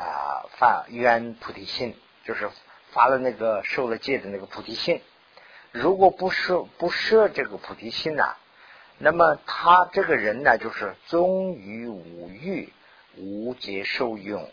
[0.00, 1.94] 啊发愿菩提心，
[2.24, 2.48] 就是
[2.92, 5.02] 发了那个受了戒的那个菩提心。
[5.70, 8.36] 如果不设不设这个菩提心呢，
[8.98, 12.72] 那么他这个人呢，就是终于五欲
[13.16, 14.50] 无节受用，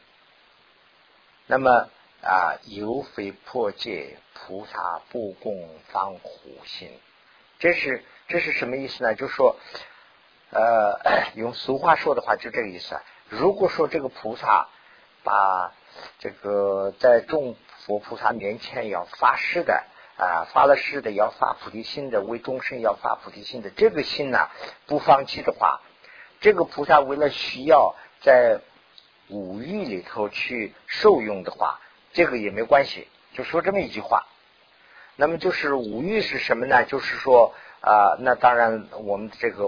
[1.47, 1.89] 那么。
[2.25, 6.31] 啊，有非破戒，菩萨不共方苦
[6.63, 6.89] 心。
[7.59, 9.13] 这是这是什么意思呢？
[9.13, 9.57] 就说，
[10.51, 11.01] 呃，
[11.35, 12.97] 用俗话说的话，就这个意思。
[13.27, 14.69] 如果说这个菩萨
[15.25, 15.73] 把
[16.19, 19.83] 这个在众佛菩萨面前要发誓的
[20.17, 24.49] 啊，发了誓的要发菩提心的，为众生要发菩提心的这个心呢，
[24.85, 25.81] 不放弃的话，
[26.39, 28.59] 这个菩萨为了需要在
[29.29, 31.79] 五欲里头去受用的话。
[32.15, 34.27] 这个也没关系，就说这么一句话。
[35.15, 36.85] 那么就是五欲是什么呢？
[36.85, 39.63] 就是说啊，那当然我们这个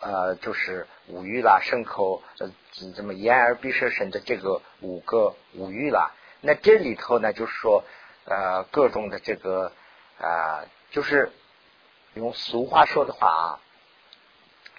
[0.00, 2.50] 呃，就是五欲啦，牲口呃，
[2.94, 6.12] 怎么眼耳鼻舌身的这个五个五欲啦。
[6.42, 7.82] 那这里头呢，就是说
[8.26, 9.72] 呃，各种的这个
[10.20, 11.32] 啊，就是
[12.14, 13.60] 用俗话说的话啊，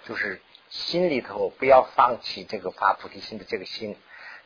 [0.04, 3.96] 就是心里头不要放弃这个发菩提心的这个心。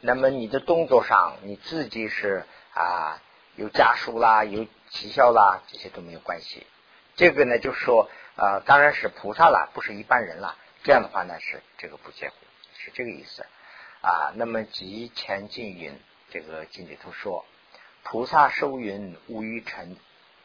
[0.01, 2.45] 那么你的动作上，你自己是。
[2.75, 3.21] 啊，
[3.55, 6.67] 有家属啦，有奇效啦，这些都没有关系。
[7.17, 10.57] 这个呢，就说啊，当然是菩萨了，不是一般人了。
[10.85, 12.39] 这样的话呢，是这个不结婚，
[12.79, 13.45] 是这个意思
[14.01, 14.33] 啊。
[14.37, 16.01] 那么即前进云
[16.31, 17.45] 这个经里头说，
[18.05, 19.99] 菩萨受云无余尘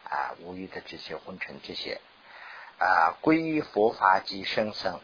[0.10, 2.02] 啊，无欲的这些昏尘这些
[2.80, 5.00] 啊，皈依佛法即生生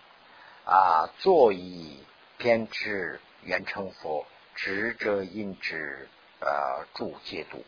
[0.65, 2.03] 啊，坐以
[2.37, 6.09] 偏执圆成佛，执者因之。
[6.45, 7.63] 呃，助戒度，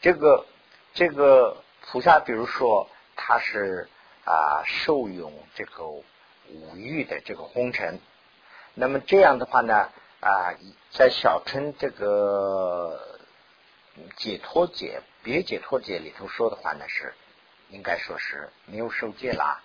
[0.00, 0.46] 这个
[0.94, 3.88] 这个菩萨，比如说他是
[4.24, 6.04] 啊受用这个五
[6.76, 7.98] 欲的这个红尘，
[8.74, 9.90] 那么这样的话呢
[10.20, 10.54] 啊，
[10.92, 13.11] 在小乘这个
[14.16, 17.14] 解脱解、别解脱解里头说的话呢，是
[17.68, 19.62] 应该说是没有受戒啦。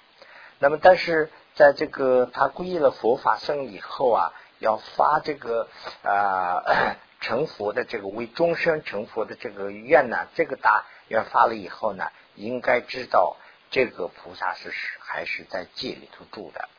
[0.59, 5.69] 那么，但是在这个他皈依了佛法僧以后啊，要发这个
[6.03, 6.97] 啊。
[7.19, 13.37] 成佛的这个为终身成佛的这个愿呢，这个大愿发了以后呢，应该知道
[13.71, 16.69] 这个菩萨是还是在戒里头住的，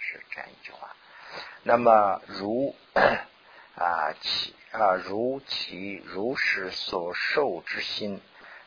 [0.00, 0.96] 是这样一句话。
[1.62, 2.74] 那么如
[3.78, 8.20] 啊其啊如其如是所受之心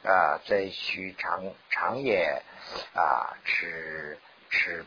[0.03, 2.41] 啊，在须长长也
[2.93, 4.17] 啊持
[4.49, 4.85] 持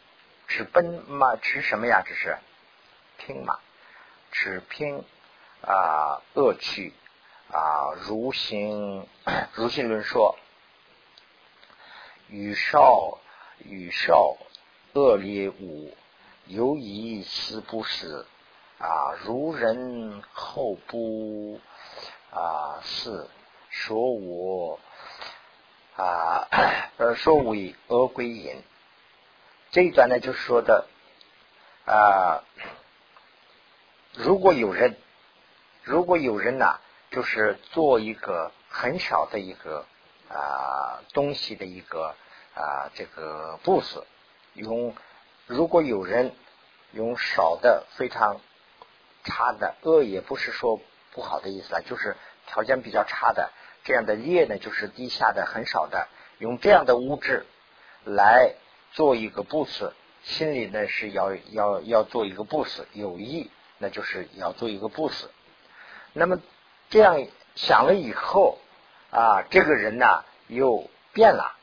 [0.48, 2.02] 持奔嘛持什么呀？
[2.06, 2.38] 这是
[3.18, 3.58] 拼嘛？
[4.32, 5.04] 持拼。
[5.66, 6.92] 啊，恶趣
[7.50, 9.08] 啊，如行
[9.54, 10.38] 如行论说，
[12.28, 13.18] 与少
[13.60, 14.36] 与少
[14.92, 15.96] 恶劣无，
[16.44, 18.26] 犹疑思不思
[18.78, 21.60] 啊，如人后不
[22.30, 23.28] 啊是
[23.70, 24.78] 说我
[25.96, 26.48] 啊，
[26.98, 28.62] 而说为恶归隐。
[29.70, 30.86] 这一段呢，就是说的
[31.86, 32.44] 啊，
[34.12, 34.96] 如果有人。
[35.86, 39.84] 如果有人呢，就是做一个很少的一个
[40.30, 42.14] 啊东西的一个
[42.54, 44.06] 啊这个布子，
[44.54, 44.96] 用
[45.44, 46.34] 如果有人
[46.92, 48.40] 用少的非常
[49.24, 50.80] 差的恶也不是说
[51.12, 53.50] 不好的意思啊，就是条件比较差的
[53.82, 56.06] 这样的劣呢，就是低下的很少的，
[56.38, 57.46] 用这样的物质
[58.04, 58.54] 来
[58.92, 65.30] 做一个布子，心里呢是要要要做一个布子，有意那就是要做一个布子。
[66.12, 66.38] 那么
[66.90, 68.58] 这样想了以后
[69.10, 71.56] 啊，这个人呢又变了。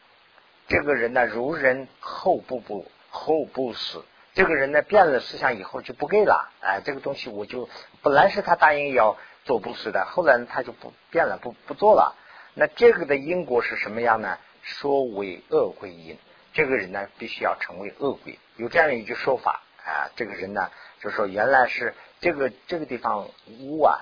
[0.68, 4.06] 这个人呢，如人后不不后不死。
[4.34, 6.50] 这个人呢，变了思想以后就不给了。
[6.62, 7.68] 哎，这个东西我就
[8.02, 12.16] 本来是他答应要做布施的，后来他就不变了，不不做了。
[12.54, 14.38] 那这个的因果是什么样呢？
[14.62, 16.18] 说为恶鬼因。
[16.54, 18.38] 这个人呢，必须要成为恶鬼。
[18.58, 20.70] 有这样一句说法啊，这个人呢，
[21.02, 24.02] 就说原来是这个这个地方污啊，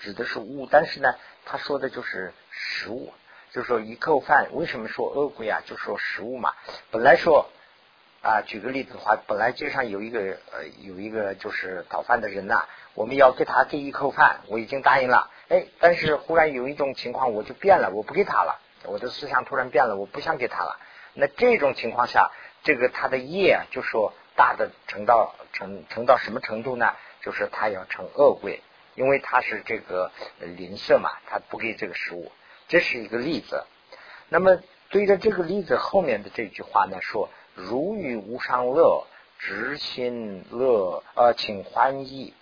[0.00, 3.12] 指的是污，但是呢，他说的就是食物，
[3.52, 5.60] 就说一口饭，为什么说恶鬼啊？
[5.66, 6.52] 就说食物嘛。
[6.90, 7.50] 本来说
[8.22, 10.20] 啊，举个例子的话，本来街上有一个
[10.52, 20.78] 呃，有一个就是讨饭的人呐，我们要给他给一口饭，我已经答应了，哎，但是忽然有一种情况，我就变了，我不给他了，我的思想突然变了，我不想给他了。
[21.14, 22.30] 那这种情况下，
[22.62, 26.94] 这个他的业就说大的成到成成到什么程度呢？
[27.22, 28.62] 就是他要成恶鬼，
[28.94, 32.30] 因为他是这个吝啬嘛，他不给这个食物，
[32.68, 33.64] 这是一个例子。
[34.28, 34.58] 那么
[34.90, 39.06] 对着这个例子后面的这句话呢，说如遇无上乐，
[39.38, 42.34] 执心乐，呃，请欢意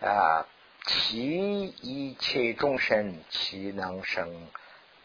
[0.00, 0.46] 啊，
[0.86, 4.28] 其一切众生其能生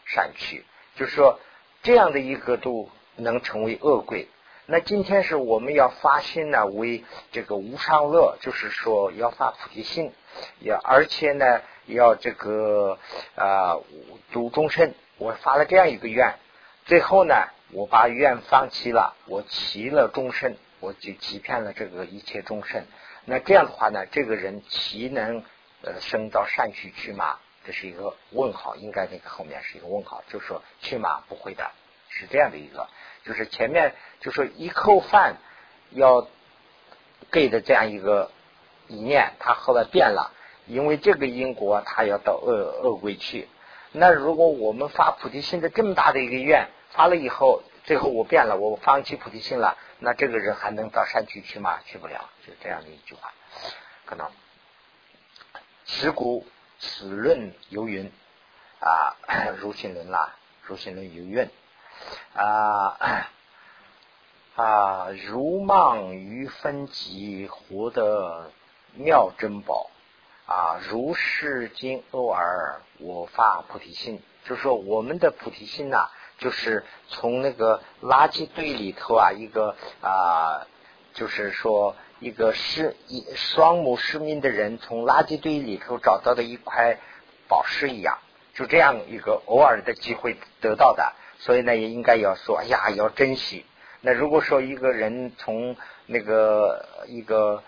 [0.04, 0.64] 善趣，
[0.96, 1.38] 就是说
[1.82, 2.90] 这样的一个度。
[3.16, 4.28] 能成为恶鬼，
[4.64, 10.12] 那今天是我们要发心呢，为这个无上乐，就是说要发菩提心，
[10.60, 12.98] 要而且呢要这个
[13.34, 13.76] 啊
[14.32, 14.94] 度众生。
[15.18, 16.36] 我发了这样一个愿，
[16.86, 17.34] 最后呢
[17.72, 22.84] 我把愿放弃了，我欺了众生，我就欺骗了这个一切众生。
[23.24, 25.44] 那这样的话呢，这个人岂能
[25.82, 27.38] 呃生到善趣去吗？
[27.64, 31.22] 这是一个问号，应该那个后面是一个问号，就说去吗？
[31.28, 31.70] 不会的，
[32.08, 32.88] 是这样的一个。
[33.24, 35.36] 就是前面就说一口饭
[35.90, 36.26] 要
[37.30, 38.30] 给的这样一个
[38.88, 40.32] 意念，他后来变了，
[40.66, 43.46] 因为这个因果他要到恶恶鬼去。
[43.92, 51.80] 那如果我们发菩提心的这么大的一个愿，发了以后，最后我变了，我放弃菩提心了，那这个人还能到山区去吗？
[51.86, 53.32] 去不了，就这样的一句话。
[54.04, 54.30] 可能
[55.86, 56.46] 持古
[56.78, 58.10] 此论有云
[58.80, 59.16] 啊，
[59.58, 61.48] 如心论啦，如心论有云。
[62.32, 63.28] 啊
[64.56, 65.08] 啊！
[65.26, 68.50] 如梦于分集，获得
[68.94, 69.90] 妙珍宝
[70.50, 70.80] 啊！
[70.88, 80.66] 如是今偶尔我发菩提心，就是说我们的菩提心呐，就是从那个垃圾堆里头啊，一个啊，
[81.14, 86.98] 就是说一个失一双目失明的人从垃圾堆里头找到的一块
[87.46, 88.18] 宝石一样，
[88.54, 91.12] 就这样一个偶尔的机会得到的。
[91.38, 93.64] 所以呢，也应该要说，哎呀，要珍惜。
[94.00, 97.62] 那如果说一个人从那个一个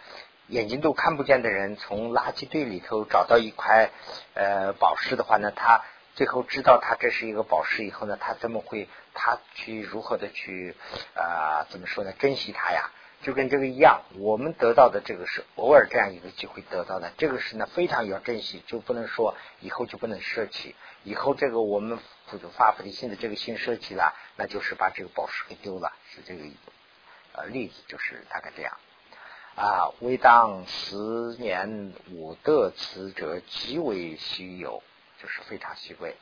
[0.53, 3.91] 眼睛都看不见的人从垃圾堆里头找到一块
[4.35, 5.83] 呃宝石的话呢，他
[6.15, 10.77] 最后知道他这是一个宝石以后呢，他怎么会他去如何的去
[11.15, 12.13] 啊怎么说呢？
[12.19, 12.91] 珍惜它呀？
[13.23, 20.77] 就跟这个一样，我们得到的这个是偶尔这样一个机会得到的，这个是呢非常要珍惜，就不能说以后就不能舍弃。
[21.03, 26.45] 以后这个我们普发菩提心的这个心舍弃了，那就是把这个宝石给丢了，是这个
[27.33, 28.77] 呃例子，就是大概这样
[29.57, 29.91] 啊。
[30.01, 30.97] 为当十
[31.39, 34.83] 年五得此者极为稀有，
[35.23, 36.17] 就是非常稀贵，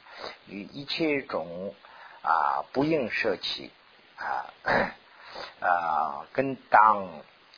[0.47, 1.75] 与一切种
[2.23, 3.71] 啊不应舍弃
[4.16, 4.53] 啊。
[5.61, 7.09] 啊，跟当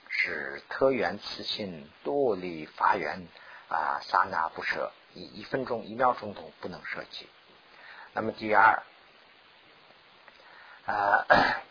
[0.09, 3.27] 是特缘慈心多力发源
[3.69, 7.27] 啊，刹那不舍，一一分钟一秒钟都不能舍弃。
[8.13, 8.83] 那么第二
[10.87, 11.25] 啊，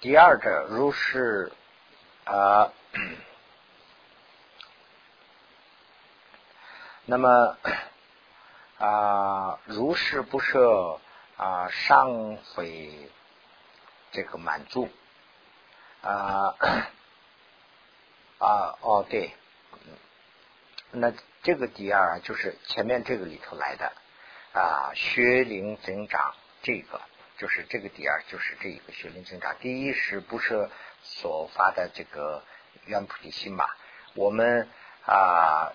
[0.00, 1.52] 第二者如是
[2.24, 2.72] 啊，
[7.06, 7.58] 那么
[8.78, 10.98] 啊，如是不设
[11.36, 13.10] 啊，上非。
[14.16, 14.88] 这个满足
[16.02, 16.54] 啊
[18.38, 19.34] 啊哦对，
[20.92, 23.92] 那这个第二就是前面这个里头来的
[24.52, 26.32] 啊，学龄增长，
[26.62, 27.00] 这个
[27.38, 29.56] 就是这个点儿就是这一个学龄增长。
[29.60, 30.68] 第一是不是
[31.02, 32.42] 所发的这个
[32.86, 33.66] 愿菩提心嘛？
[34.14, 34.68] 我们
[35.06, 35.72] 啊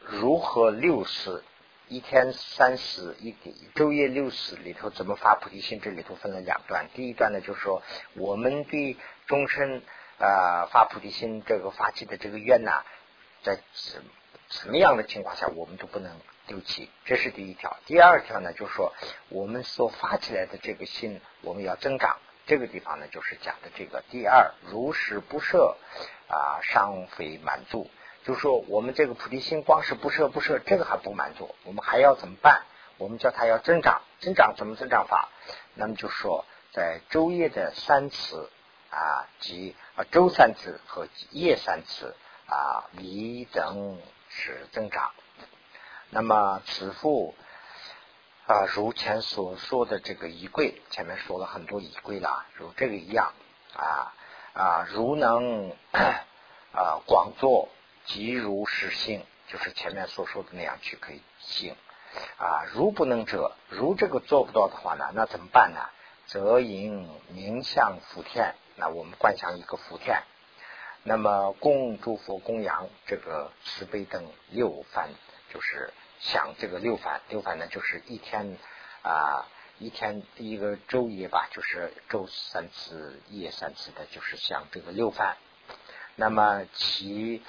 [0.00, 1.44] 如何六次？
[1.88, 3.34] 一天三十一
[3.74, 5.80] 昼夜六十里头怎么发菩提心？
[5.80, 6.88] 这里头分了两段。
[6.94, 7.82] 第一段呢，就是说
[8.14, 8.96] 我们对
[9.26, 9.82] 终身
[10.20, 12.84] 啊发菩提心这个发起的这个愿呐，
[13.42, 14.04] 在什
[14.50, 16.16] 什么样的情况下我们都不能
[16.50, 17.76] 丢弃，这是第一条。
[17.86, 18.92] 第二条呢，就是说
[19.28, 22.18] 我们所发起来的这个心，我们要增长。
[22.44, 25.76] 这个地方呢，就是讲的这个第二，如是不设
[26.26, 27.88] 啊，尚非满足。
[28.24, 32.64] 就说我们这个菩提心光是不舍不舍，这个还不满足，我们还要怎么办？
[32.98, 35.28] 我们叫它要增长，增长怎么增长法？
[35.74, 38.50] 那么就说在昼夜的三次
[38.90, 45.12] 啊，即啊周三次和夜三次啊，离等是增长。
[46.10, 47.34] 那么此复
[48.46, 53.32] 啊，如前所说的这个仪柜，前面说了很多仪柜了，如这个一样
[53.76, 54.12] 啊
[54.52, 55.70] 啊，如能
[56.72, 57.68] 啊广作，
[58.06, 61.74] 即如实性，就是前面所说的那样去可以行。
[62.38, 65.80] 啊，如不能者，如这个做不到的话呢，那怎么办呢？
[66.26, 70.22] 则引名相福田，那我们观想一个福田，
[71.04, 75.10] 那么供诸佛供养这个慈悲灯六番，
[75.52, 78.56] 就是想这个六番，六番呢就是一天
[79.02, 79.46] 啊，
[79.78, 85.36] 一天第一个昼夜吧，就是周三次，夜三次的，就是想这个六番。
[86.16, 87.42] 那么其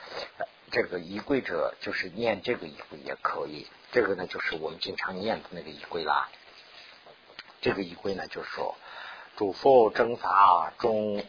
[0.72, 3.68] 这个仪柜者，就是念这个仪柜也可以。
[3.92, 6.30] 这个呢，就是我们经常念的那个仪轨啦。
[7.60, 8.76] 这个仪轨呢，就是说，
[9.36, 11.24] 主佛正法中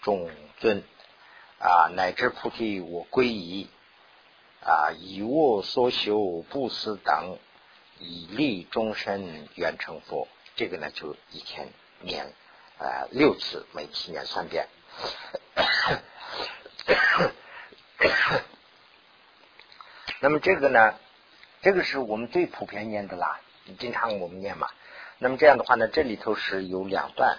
[0.00, 0.84] 中尊
[1.58, 3.68] 啊，乃至菩提我归依
[4.62, 7.38] 啊，以我所修不思等，
[7.98, 10.28] 以利终身愿成佛。
[10.56, 11.68] 这个呢，就一天
[12.00, 12.34] 念
[12.78, 14.68] 啊六次，每次念三遍。
[20.20, 20.94] 那么这个呢？
[21.62, 23.40] 这个是我们最普遍念的啦，
[23.78, 24.68] 经常我们念嘛。
[25.18, 27.38] 那么这样的话呢，这里头是有两段，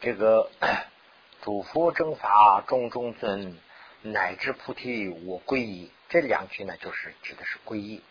[0.00, 0.50] 这个
[1.42, 3.58] 主佛正法众中尊，
[4.02, 8.02] 乃至菩提我归依，这两句呢就是指的是归依。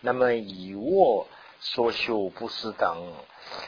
[0.00, 1.26] 那么以我
[1.60, 3.14] 所修不思等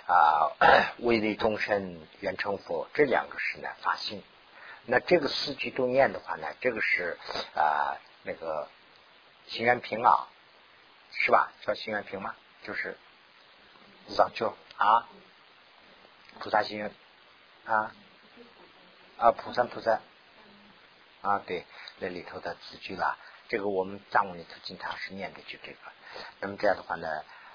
[0.07, 0.53] 啊，
[1.01, 4.22] 为利众生愿成佛，这两个是呢发心。
[4.86, 7.18] 那这个四句都念的话呢，这个是
[7.55, 8.68] 啊那个。
[9.49, 10.28] 心愿平啊，
[11.11, 11.51] 是吧？
[11.64, 12.34] 叫心愿平吗？
[12.64, 12.99] 就是
[14.11, 15.09] 上就啊，
[16.38, 16.92] 菩萨心愿
[17.64, 17.94] 啊
[19.16, 20.03] 啊，菩萨菩萨
[21.22, 21.64] 啊，对，
[21.98, 23.16] 那里头的字句啦，
[23.48, 25.78] 这个我们藏文里头经常是念的就这个。
[26.40, 27.08] 那么这样的话呢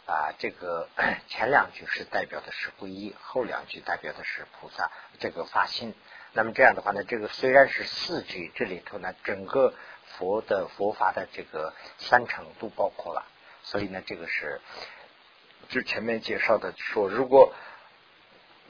[0.05, 0.89] 啊，这个
[1.27, 5.93] 前两句是代表的是皈依，后两句代表的是菩萨这个发心。
[6.33, 9.73] 那么这样的话呢，这个虽然是四句，这里头呢整个。
[10.19, 13.25] 佛的佛法的这个三层都包括了，
[13.63, 14.61] 所以呢，这个是
[15.69, 17.51] 就前面介绍的说，如果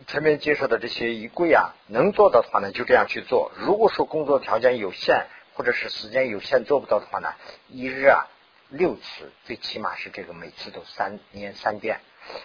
[0.07, 7.33] 前面介绍的这些仪柜啊能做到的话呢，就这样去做；如果说工作条件有限或者是时间有限做不到的话呢，
[7.69, 8.27] 一日啊
[8.69, 12.01] 六次，最起码是这个每次都三念三遍。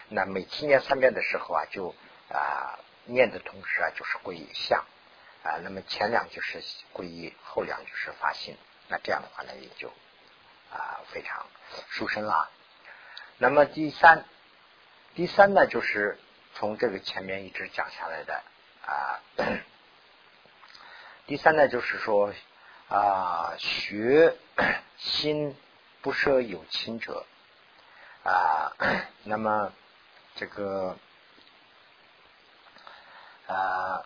[0.08, 1.94] 那每次念三遍的时候啊，就
[2.30, 4.84] 啊念的同时啊就是皈依相
[5.42, 8.56] 啊，那么前两句是皈依，后两句是发心。
[8.88, 9.88] 那这样的话呢，也就
[10.70, 11.46] 啊非常
[11.88, 12.50] 殊胜了。
[13.38, 14.24] 那么第三，
[15.14, 16.18] 第三呢，就是
[16.58, 18.42] 从这个前面一直讲下来的
[18.84, 19.20] 啊。
[21.28, 22.34] 第三呢，就是说
[22.88, 24.34] 啊，学
[24.96, 25.56] 心
[26.02, 27.24] 不设有亲者
[28.24, 28.72] 啊。
[29.22, 29.72] 那么
[30.34, 30.98] 这个
[33.46, 34.04] 啊。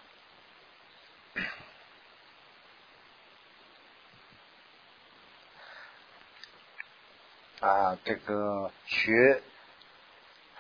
[7.61, 9.41] 啊，这个学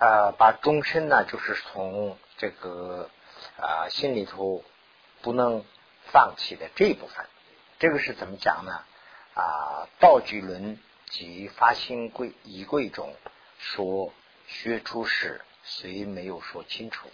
[0.02, 3.08] 啊，把终身呢，就是从这个
[3.56, 4.64] 啊心里头
[5.20, 5.64] 不能
[6.06, 7.24] 放弃的这一部分，
[7.78, 8.82] 这个是怎么讲呢？
[9.34, 10.76] 啊，道具论
[11.08, 13.14] 及发心贵仪贵中
[13.58, 14.12] 说
[14.48, 17.08] 学出世，虽没有说清楚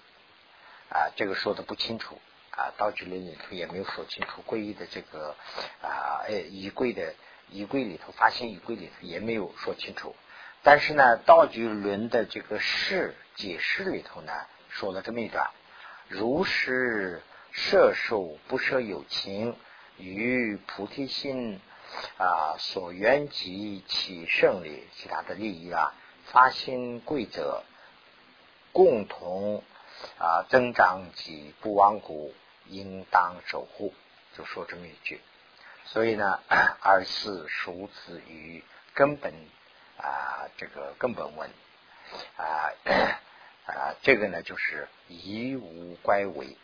[0.89, 2.19] 啊，这个说的不清楚
[2.53, 5.37] 啊，道具论里头也没有说清楚皈依的这个
[5.83, 7.15] 啊，哎仪贵的。
[7.51, 10.15] 仪柜里头，发现仪柜里头也没有说清楚，
[10.63, 14.33] 但是呢，道具论的这个释解释里头呢，
[14.69, 15.51] 说了这么一段：
[16.09, 19.57] 如是摄受不摄有情，
[19.97, 21.61] 与菩提心
[22.19, 25.95] 啊所缘及其胜利，其他的利益啊，
[26.27, 27.65] 发心贵者
[28.73, 29.63] 共同
[30.19, 32.35] 啊增长及不亡故，
[32.67, 33.95] 应当守护。
[34.37, 35.21] 就说这么一句。
[35.87, 36.41] 所以呢，
[36.81, 38.63] 二是熟子于
[38.95, 39.33] 根本
[39.99, 41.51] 啊，这个根本问
[42.37, 42.71] 啊
[43.67, 46.57] 啊，这个呢就是以无乖违。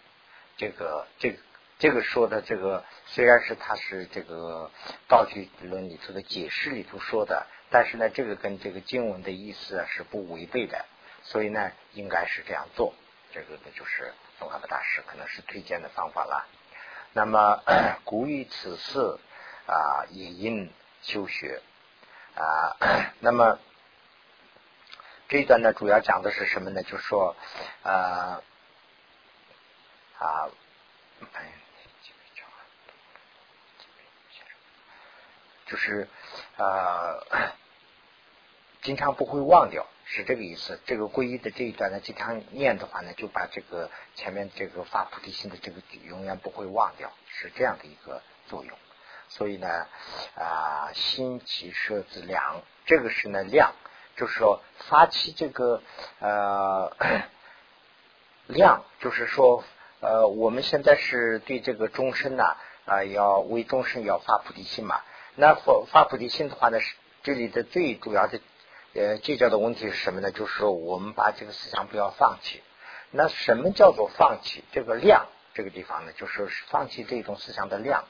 [0.56, 1.38] 这个这个
[1.78, 4.70] 这个说的这个虽然是他是这个
[5.08, 10.84] 道具论里头的解释里头说的，但是呢，这个跟这个经文的意思啊是不违背的。
[11.24, 12.94] 所以呢，应该是这样做。
[13.32, 16.46] 这个呢，就是宗喀巴大师可能是推荐的方法了。
[17.14, 17.62] 那么，
[18.04, 19.18] 故于此事
[19.66, 20.70] 啊，也应
[21.02, 21.62] 修学
[22.36, 22.76] 啊，
[23.20, 23.58] 那么
[25.28, 26.82] 这一段呢，主要讲的是什么呢？
[26.82, 27.36] 就是说，
[27.82, 28.42] 呃，
[30.18, 30.48] 啊，
[35.66, 36.08] 就是
[36.56, 37.24] 呃，
[38.82, 40.78] 经常不会忘掉，是这个意思。
[40.86, 48.78] 这个皈依的这一段呢，经常念的话呢，就把这个前面这个发菩提心的这个永远不会忘掉，是这样的一个作用。
[49.36, 49.66] 所以呢，
[50.36, 53.72] 啊，心起设自量，这个是呢量，
[54.16, 55.82] 就是说发起这个
[56.20, 56.92] 呃
[58.46, 59.64] 量，就是说
[60.00, 62.56] 呃，我们现在是对这个终身呐
[62.86, 65.00] 啊，要为终身要发菩提心嘛。
[65.34, 68.38] 那发发菩提心的话呢，是这里的最主要的
[68.94, 70.30] 呃聚焦的问题是什么呢？
[70.30, 72.62] 就是说我们把这个思想不要放弃。
[73.10, 74.62] 那什么叫做放弃？
[74.70, 78.04] 这个量这个地方呢，就是放弃这种思想的量。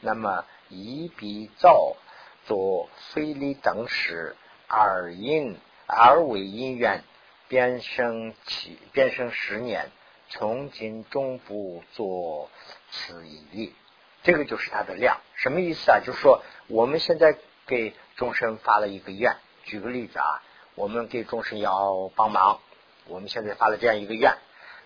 [0.00, 1.96] 那么以彼造
[2.46, 4.36] 作非礼等时，
[4.68, 5.56] 而因
[5.86, 7.02] 而为因缘，
[7.48, 9.90] 变生起变生十年，
[10.28, 12.50] 从今终不做
[12.90, 13.74] 此一例。
[14.22, 16.00] 这个就是它的量，什么意思啊？
[16.00, 17.36] 就是说我们现在
[17.66, 20.42] 给众生发了一个愿，举个例子啊，
[20.74, 22.60] 我们给众生要帮忙，
[23.06, 24.36] 我们现在发了这样一个愿，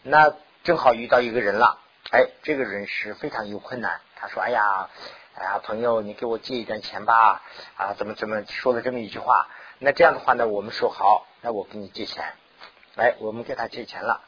[0.03, 1.79] 那正好遇到一个人了，
[2.11, 4.03] 哎，这个人是非常有困难。
[4.21, 4.89] 他说：“哎呀，
[5.35, 7.43] 哎呀，朋友，你给我借一点钱吧，
[7.77, 9.49] 啊，怎么怎么说了这么一句话？
[9.79, 12.25] 那这样的话呢，我们说好，那我给你借钱。
[12.97, 14.21] 哎，我们给他借钱了。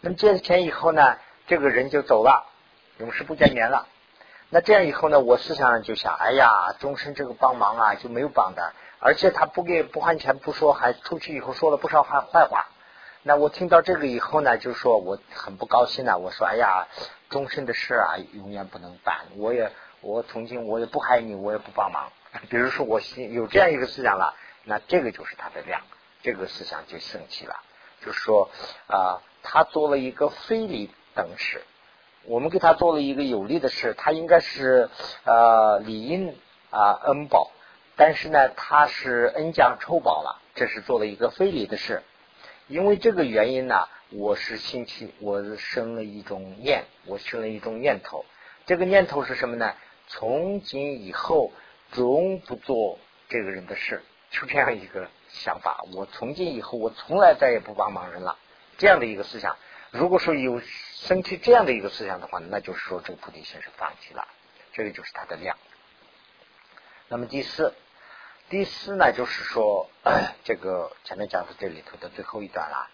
[0.00, 2.46] 那么借了钱以后呢，这个人就走了，
[2.98, 3.88] 永世不见面了。
[4.50, 12.66] 那这样以后呢，我思想上就想：哎呀，终身这个帮忙啊，就没有帮的，而且他不给不还钱不说，还出去以后说了不少坏坏话。
[13.22, 16.16] 那我听到这个以后呢，就说我很不高兴啊。
[16.16, 16.86] 我说：哎呀。”
[17.30, 19.20] 终身的事啊，永远不能办。
[19.36, 22.10] 我也，我从今我也不害你，我也不帮忙。
[22.48, 25.80] 比如说，我心有这样一个思想了，那这个就是他的量，
[26.24, 27.54] 这个思想就生气了。
[28.04, 28.50] 就说
[28.88, 31.62] 啊，他做了一个非礼等事，
[32.24, 34.90] 我们给他做了一个有利的事，他应该是
[35.22, 36.36] 呃理应
[36.70, 37.52] 啊恩报，
[37.94, 42.02] 但是呢，他是恩将仇报了，这是做了一个非礼的事。
[42.70, 43.86] 因为这个原因呢。
[44.12, 48.24] 我是心起，我生了一种念，我生了一种念头。
[48.66, 49.72] 这个念头是什么呢？
[50.08, 51.52] 从今以后，
[51.92, 52.98] 终不做
[53.28, 54.02] 这个人的事，
[54.32, 55.84] 就这样一个想法。
[55.94, 58.36] 我从今以后，我从来再也不帮忙人了。
[58.78, 59.56] 这样的一个思想，
[59.92, 64.26] 如果说有生起这样的一个思想的话，那就是说这个菩提心是放弃了。
[64.72, 65.56] 这个就是它的量。
[67.06, 67.74] 那么第四，
[68.50, 69.88] 第四呢，就是说
[70.42, 72.90] 这个前面讲的这里头的最后一段了。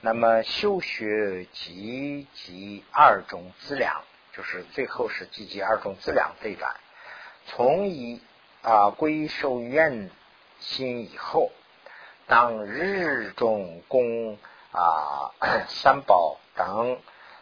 [0.00, 6.74] 那么修学积极二种资粮，就是最后是积极二种资粮这一段。
[7.44, 8.22] 从以
[8.62, 10.10] 啊归受愿
[10.60, 11.52] 心以后，
[12.26, 14.38] 当日中供
[14.72, 15.34] 啊
[15.68, 16.98] 三宝等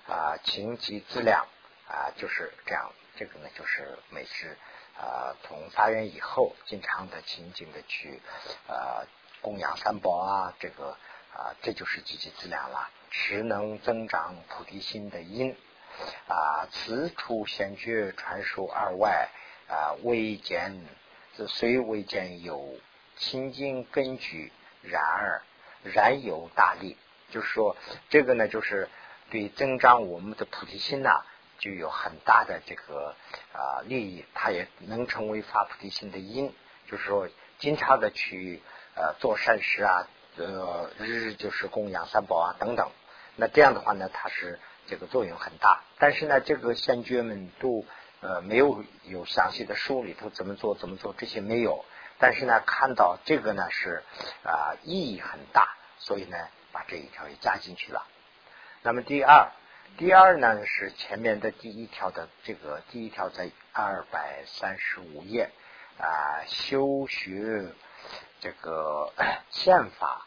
[0.09, 1.47] 啊情积资粮
[1.87, 2.91] 啊，就是这样。
[3.15, 4.59] 这个呢，就是美食
[4.97, 8.21] 啊从发愿以后，经常的勤勤的去
[8.69, 9.05] 啊
[9.41, 10.97] 供养三宝啊，这个。
[11.37, 15.57] 啊，这就是积极资粮了，实能增长菩提心的因
[16.29, 16.69] 啊。
[16.71, 19.31] 此处先觉传授二外
[19.69, 20.87] 啊，未见
[21.37, 22.79] 这虽未见有
[23.17, 25.43] 清净根据，然而
[25.83, 26.97] 然有大利。
[27.31, 27.77] 就是说，
[28.11, 28.89] 这个呢，就是
[29.29, 31.25] 对增长我们的菩提心呐，
[31.65, 33.15] 就有很大的这个
[33.53, 34.25] 啊利益。
[34.35, 36.53] 它也能成为发菩提心的因。
[36.91, 38.61] 就是说，经常的去
[38.95, 40.09] 呃做善事啊。
[40.37, 42.91] 呃，日日就是供养三宝啊等等，
[43.37, 44.59] 那这样的话呢，它是
[44.89, 45.85] 这个作用很大。
[46.01, 47.87] 但是呢，这个先觉们都
[48.21, 51.85] 呃没有有详细的书里头怎么做怎么做这些没有。
[52.19, 54.03] 但是呢，看到这个呢是
[54.43, 56.37] 啊意义很大，所以呢
[56.73, 58.05] 把这一条也加进去了。
[58.83, 59.53] 那么第二，
[59.97, 65.51] 第二呢是前面的第一条的这个第一条在二百三十五页
[65.99, 67.73] 啊修学。
[68.41, 69.11] 这个
[69.49, 70.27] 宪法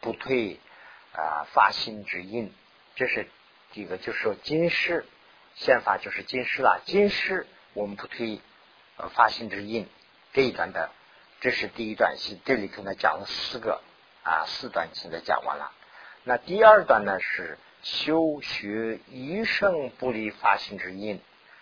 [0.00, 0.60] 不退
[1.12, 2.54] 啊发心之印，
[2.94, 3.28] 这是
[3.72, 5.04] 这个，就是说今世
[5.56, 8.40] 宪法就是今世了，今世我们不退
[8.98, 9.88] 呃发心之印
[10.32, 10.90] 这一段的，
[11.40, 13.82] 这是第一段是这里头呢讲了四个
[14.22, 15.72] 啊四段现在讲完了，
[16.22, 21.20] 那第二段呢是修学余生不离发心之印，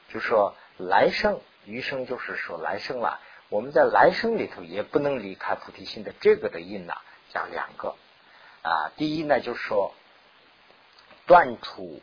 [0.09, 3.21] 就说来生余生就是说来生了。
[3.51, 6.95] 我们在来生里头也不能离开菩提心的这个的因呢，
[7.31, 7.95] 讲两个
[8.63, 8.91] 啊。
[8.97, 9.95] 第一呢，就是说
[11.27, 12.01] 断除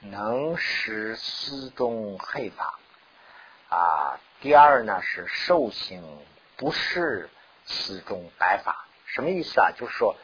[0.00, 2.78] 能使思中害法
[3.68, 4.18] 啊。
[4.40, 6.02] 第二呢是受刑
[6.56, 7.28] 不是
[7.66, 9.72] 四种白法，什么意思啊？
[9.76, 10.16] 就是说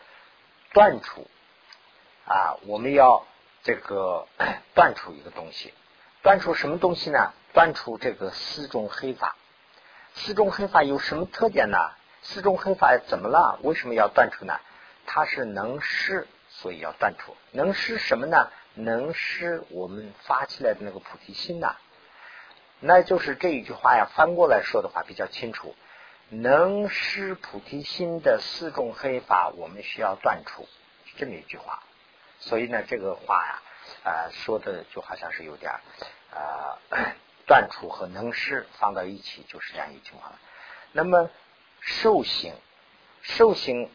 [0.73, 1.29] 断除
[2.27, 3.27] 啊，我们要
[3.65, 4.29] 这个
[4.75, 5.73] 断除一个东西，
[6.23, 7.33] 断除什么东西呢？
[7.55, 9.37] 断除这个四种黑法。
[10.15, 11.79] 四种黑法有什么特点呢？
[12.23, 13.59] 四种黑法怎么了？
[13.63, 14.61] 为什么要断除呢？
[15.07, 17.35] 它是能施，所以要断除。
[17.53, 18.51] 能施什么呢？
[18.75, 21.77] 能施我们发起来的那个菩提心呐。
[22.81, 25.75] 那就是这一句话呀，翻过来说的话比较清楚。
[26.29, 30.69] 能施菩提心的四种黑法，我们需要断除，
[31.07, 31.83] 是这么一句话。
[32.47, 33.63] 所以呢，这个话呀，
[34.05, 35.73] 啊，说的就好像是有点
[36.31, 36.77] 啊，
[37.47, 40.33] 断除和能施放到一起，就是这样一句话。
[40.93, 41.31] 那么
[41.81, 42.55] 受行，
[43.23, 43.91] 受行，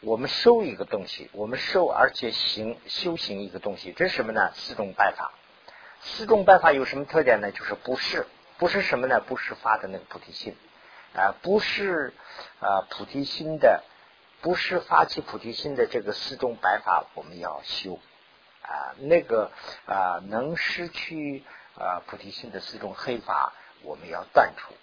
[0.00, 4.52] 我们受一个东西，我们受而且行修行一个东西，这是什么呢？
[4.54, 5.32] 四种办法。
[6.00, 7.50] 四种办法有什么特点呢？
[7.52, 8.26] 就是不是，
[8.56, 9.20] 不是什么呢？
[9.20, 10.56] 不是发的那个菩提心。
[11.14, 12.14] 啊，不是
[12.60, 13.84] 啊，菩提心的，
[14.44, 17.98] 不是发起菩提心的这个四种白法，我们要修
[18.60, 18.92] 啊。
[18.98, 19.50] 那个
[19.86, 21.42] 啊，能失去
[21.78, 24.74] 啊菩提心的四种黑法，我们要断除。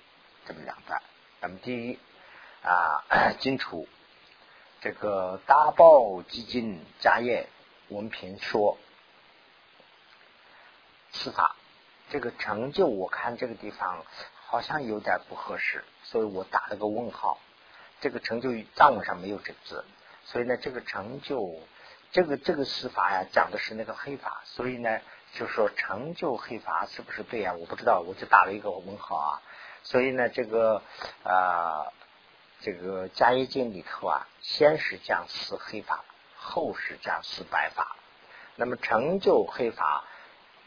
[0.47, 0.99] 这么两段。
[1.41, 1.99] 那么第一
[2.63, 3.05] 啊，
[3.37, 3.87] 金楚
[4.79, 7.47] 这个大报基金家业
[7.89, 8.79] 文凭说
[11.11, 11.55] 司法
[12.09, 14.03] 这个成就，我看这个地方。
[14.47, 17.39] 好像有点不合适，所以我打了个问号。
[18.01, 19.85] 这个成就藏文上没有这个字，
[20.25, 21.59] 所以呢，这个成就，
[22.11, 24.99] 这个这个司法呀，讲的是那个黑法，所以呢，
[25.33, 27.53] 就说成就黑法是不是对呀？
[27.53, 29.41] 我不知道，我就打了一个问号啊。
[29.83, 30.81] 所以呢，这个
[31.23, 31.93] 啊，
[32.59, 36.03] 这个迦叶经里头啊，先是讲四黑法，
[36.35, 37.95] 后是讲四白法。
[38.55, 40.03] 那么成就黑法，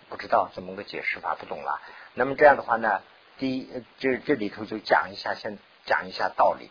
[0.09, 1.81] 不知道怎么个解释法，不懂了。
[2.15, 3.03] 那么这样的话呢？
[3.39, 6.71] 第一，这这里头就讲一下，先讲一下道理。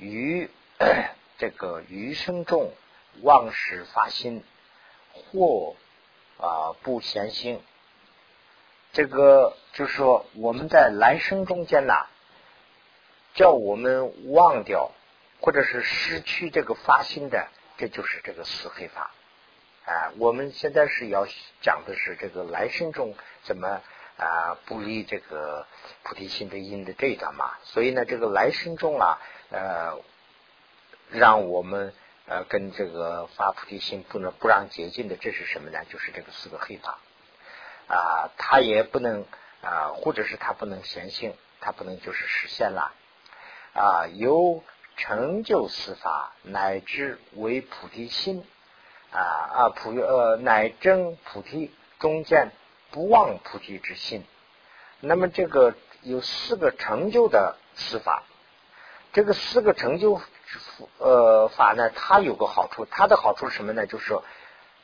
[0.00, 0.48] 余
[1.38, 2.72] 这个余生中
[3.22, 4.42] 妄时发心，
[5.12, 5.76] 或
[6.38, 7.60] 啊不闲心。
[8.92, 12.06] 这个就是说，我们在来生中间呐，
[13.34, 14.90] 叫我们忘掉
[15.40, 19.12] 或者是失去这个发心的，这就是这个死黑法。
[19.84, 21.26] 啊，我们现在是要
[21.60, 23.80] 讲的是这个来生中怎么。
[24.16, 25.66] 啊，不离这个
[26.02, 29.18] 菩提心的因的这一段嘛，所以呢，这个来生中啊，
[29.50, 29.98] 呃，
[31.10, 31.92] 让我们
[32.26, 35.84] 呃跟这个发菩提心不能不让洁净的，这是什么呢？
[35.90, 36.98] 就是这个四个黑法
[37.88, 39.26] 啊，他也不能
[39.62, 42.92] 啊，或者是他不能显性，他不能就是实现了
[43.74, 44.62] 啊，由
[44.96, 48.44] 成就四法乃至为菩提心
[49.12, 52.52] 啊啊菩呃乃证菩提中间。
[52.92, 54.24] 不忘菩提之心，
[54.98, 58.24] 那么这个有四个成就的司法，
[59.12, 60.20] 这个四个成就
[60.98, 63.86] 呃法呢，它有个好处，它的好处是什么呢？
[63.86, 64.18] 就是，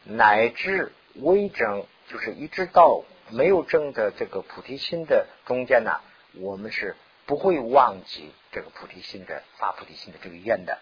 [0.04, 6.00] 乃至微正，就是一直到没有正的这个菩提心的中间呢，
[6.34, 10.78] 我们是不会忘记这个菩提心的发菩提心的这个愿的，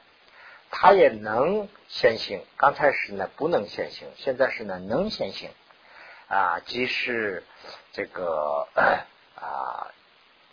[0.71, 2.43] 它也能先行。
[2.57, 5.51] 刚才是呢不能先行，现在是呢能先行。
[6.27, 7.45] 啊，即是
[7.93, 8.67] 这个
[9.37, 9.93] 啊，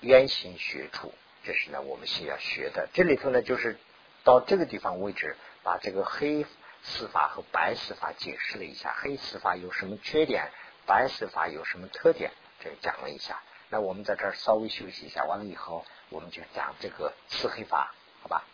[0.01, 1.13] 圆形学处，
[1.43, 2.87] 这是呢我们需要学的。
[2.93, 3.77] 这里头呢，就是
[4.23, 6.45] 到这个地方为止，把这个黑
[6.83, 8.95] 司法和白司法解释了一下。
[8.97, 10.51] 黑司法有什么缺点？
[10.85, 12.31] 白司法有什么特点？
[12.59, 13.41] 这讲了一下。
[13.69, 18.45] 那我们在这儿稍微休息一下，完了以后我们就讲这个四黑法，好吧？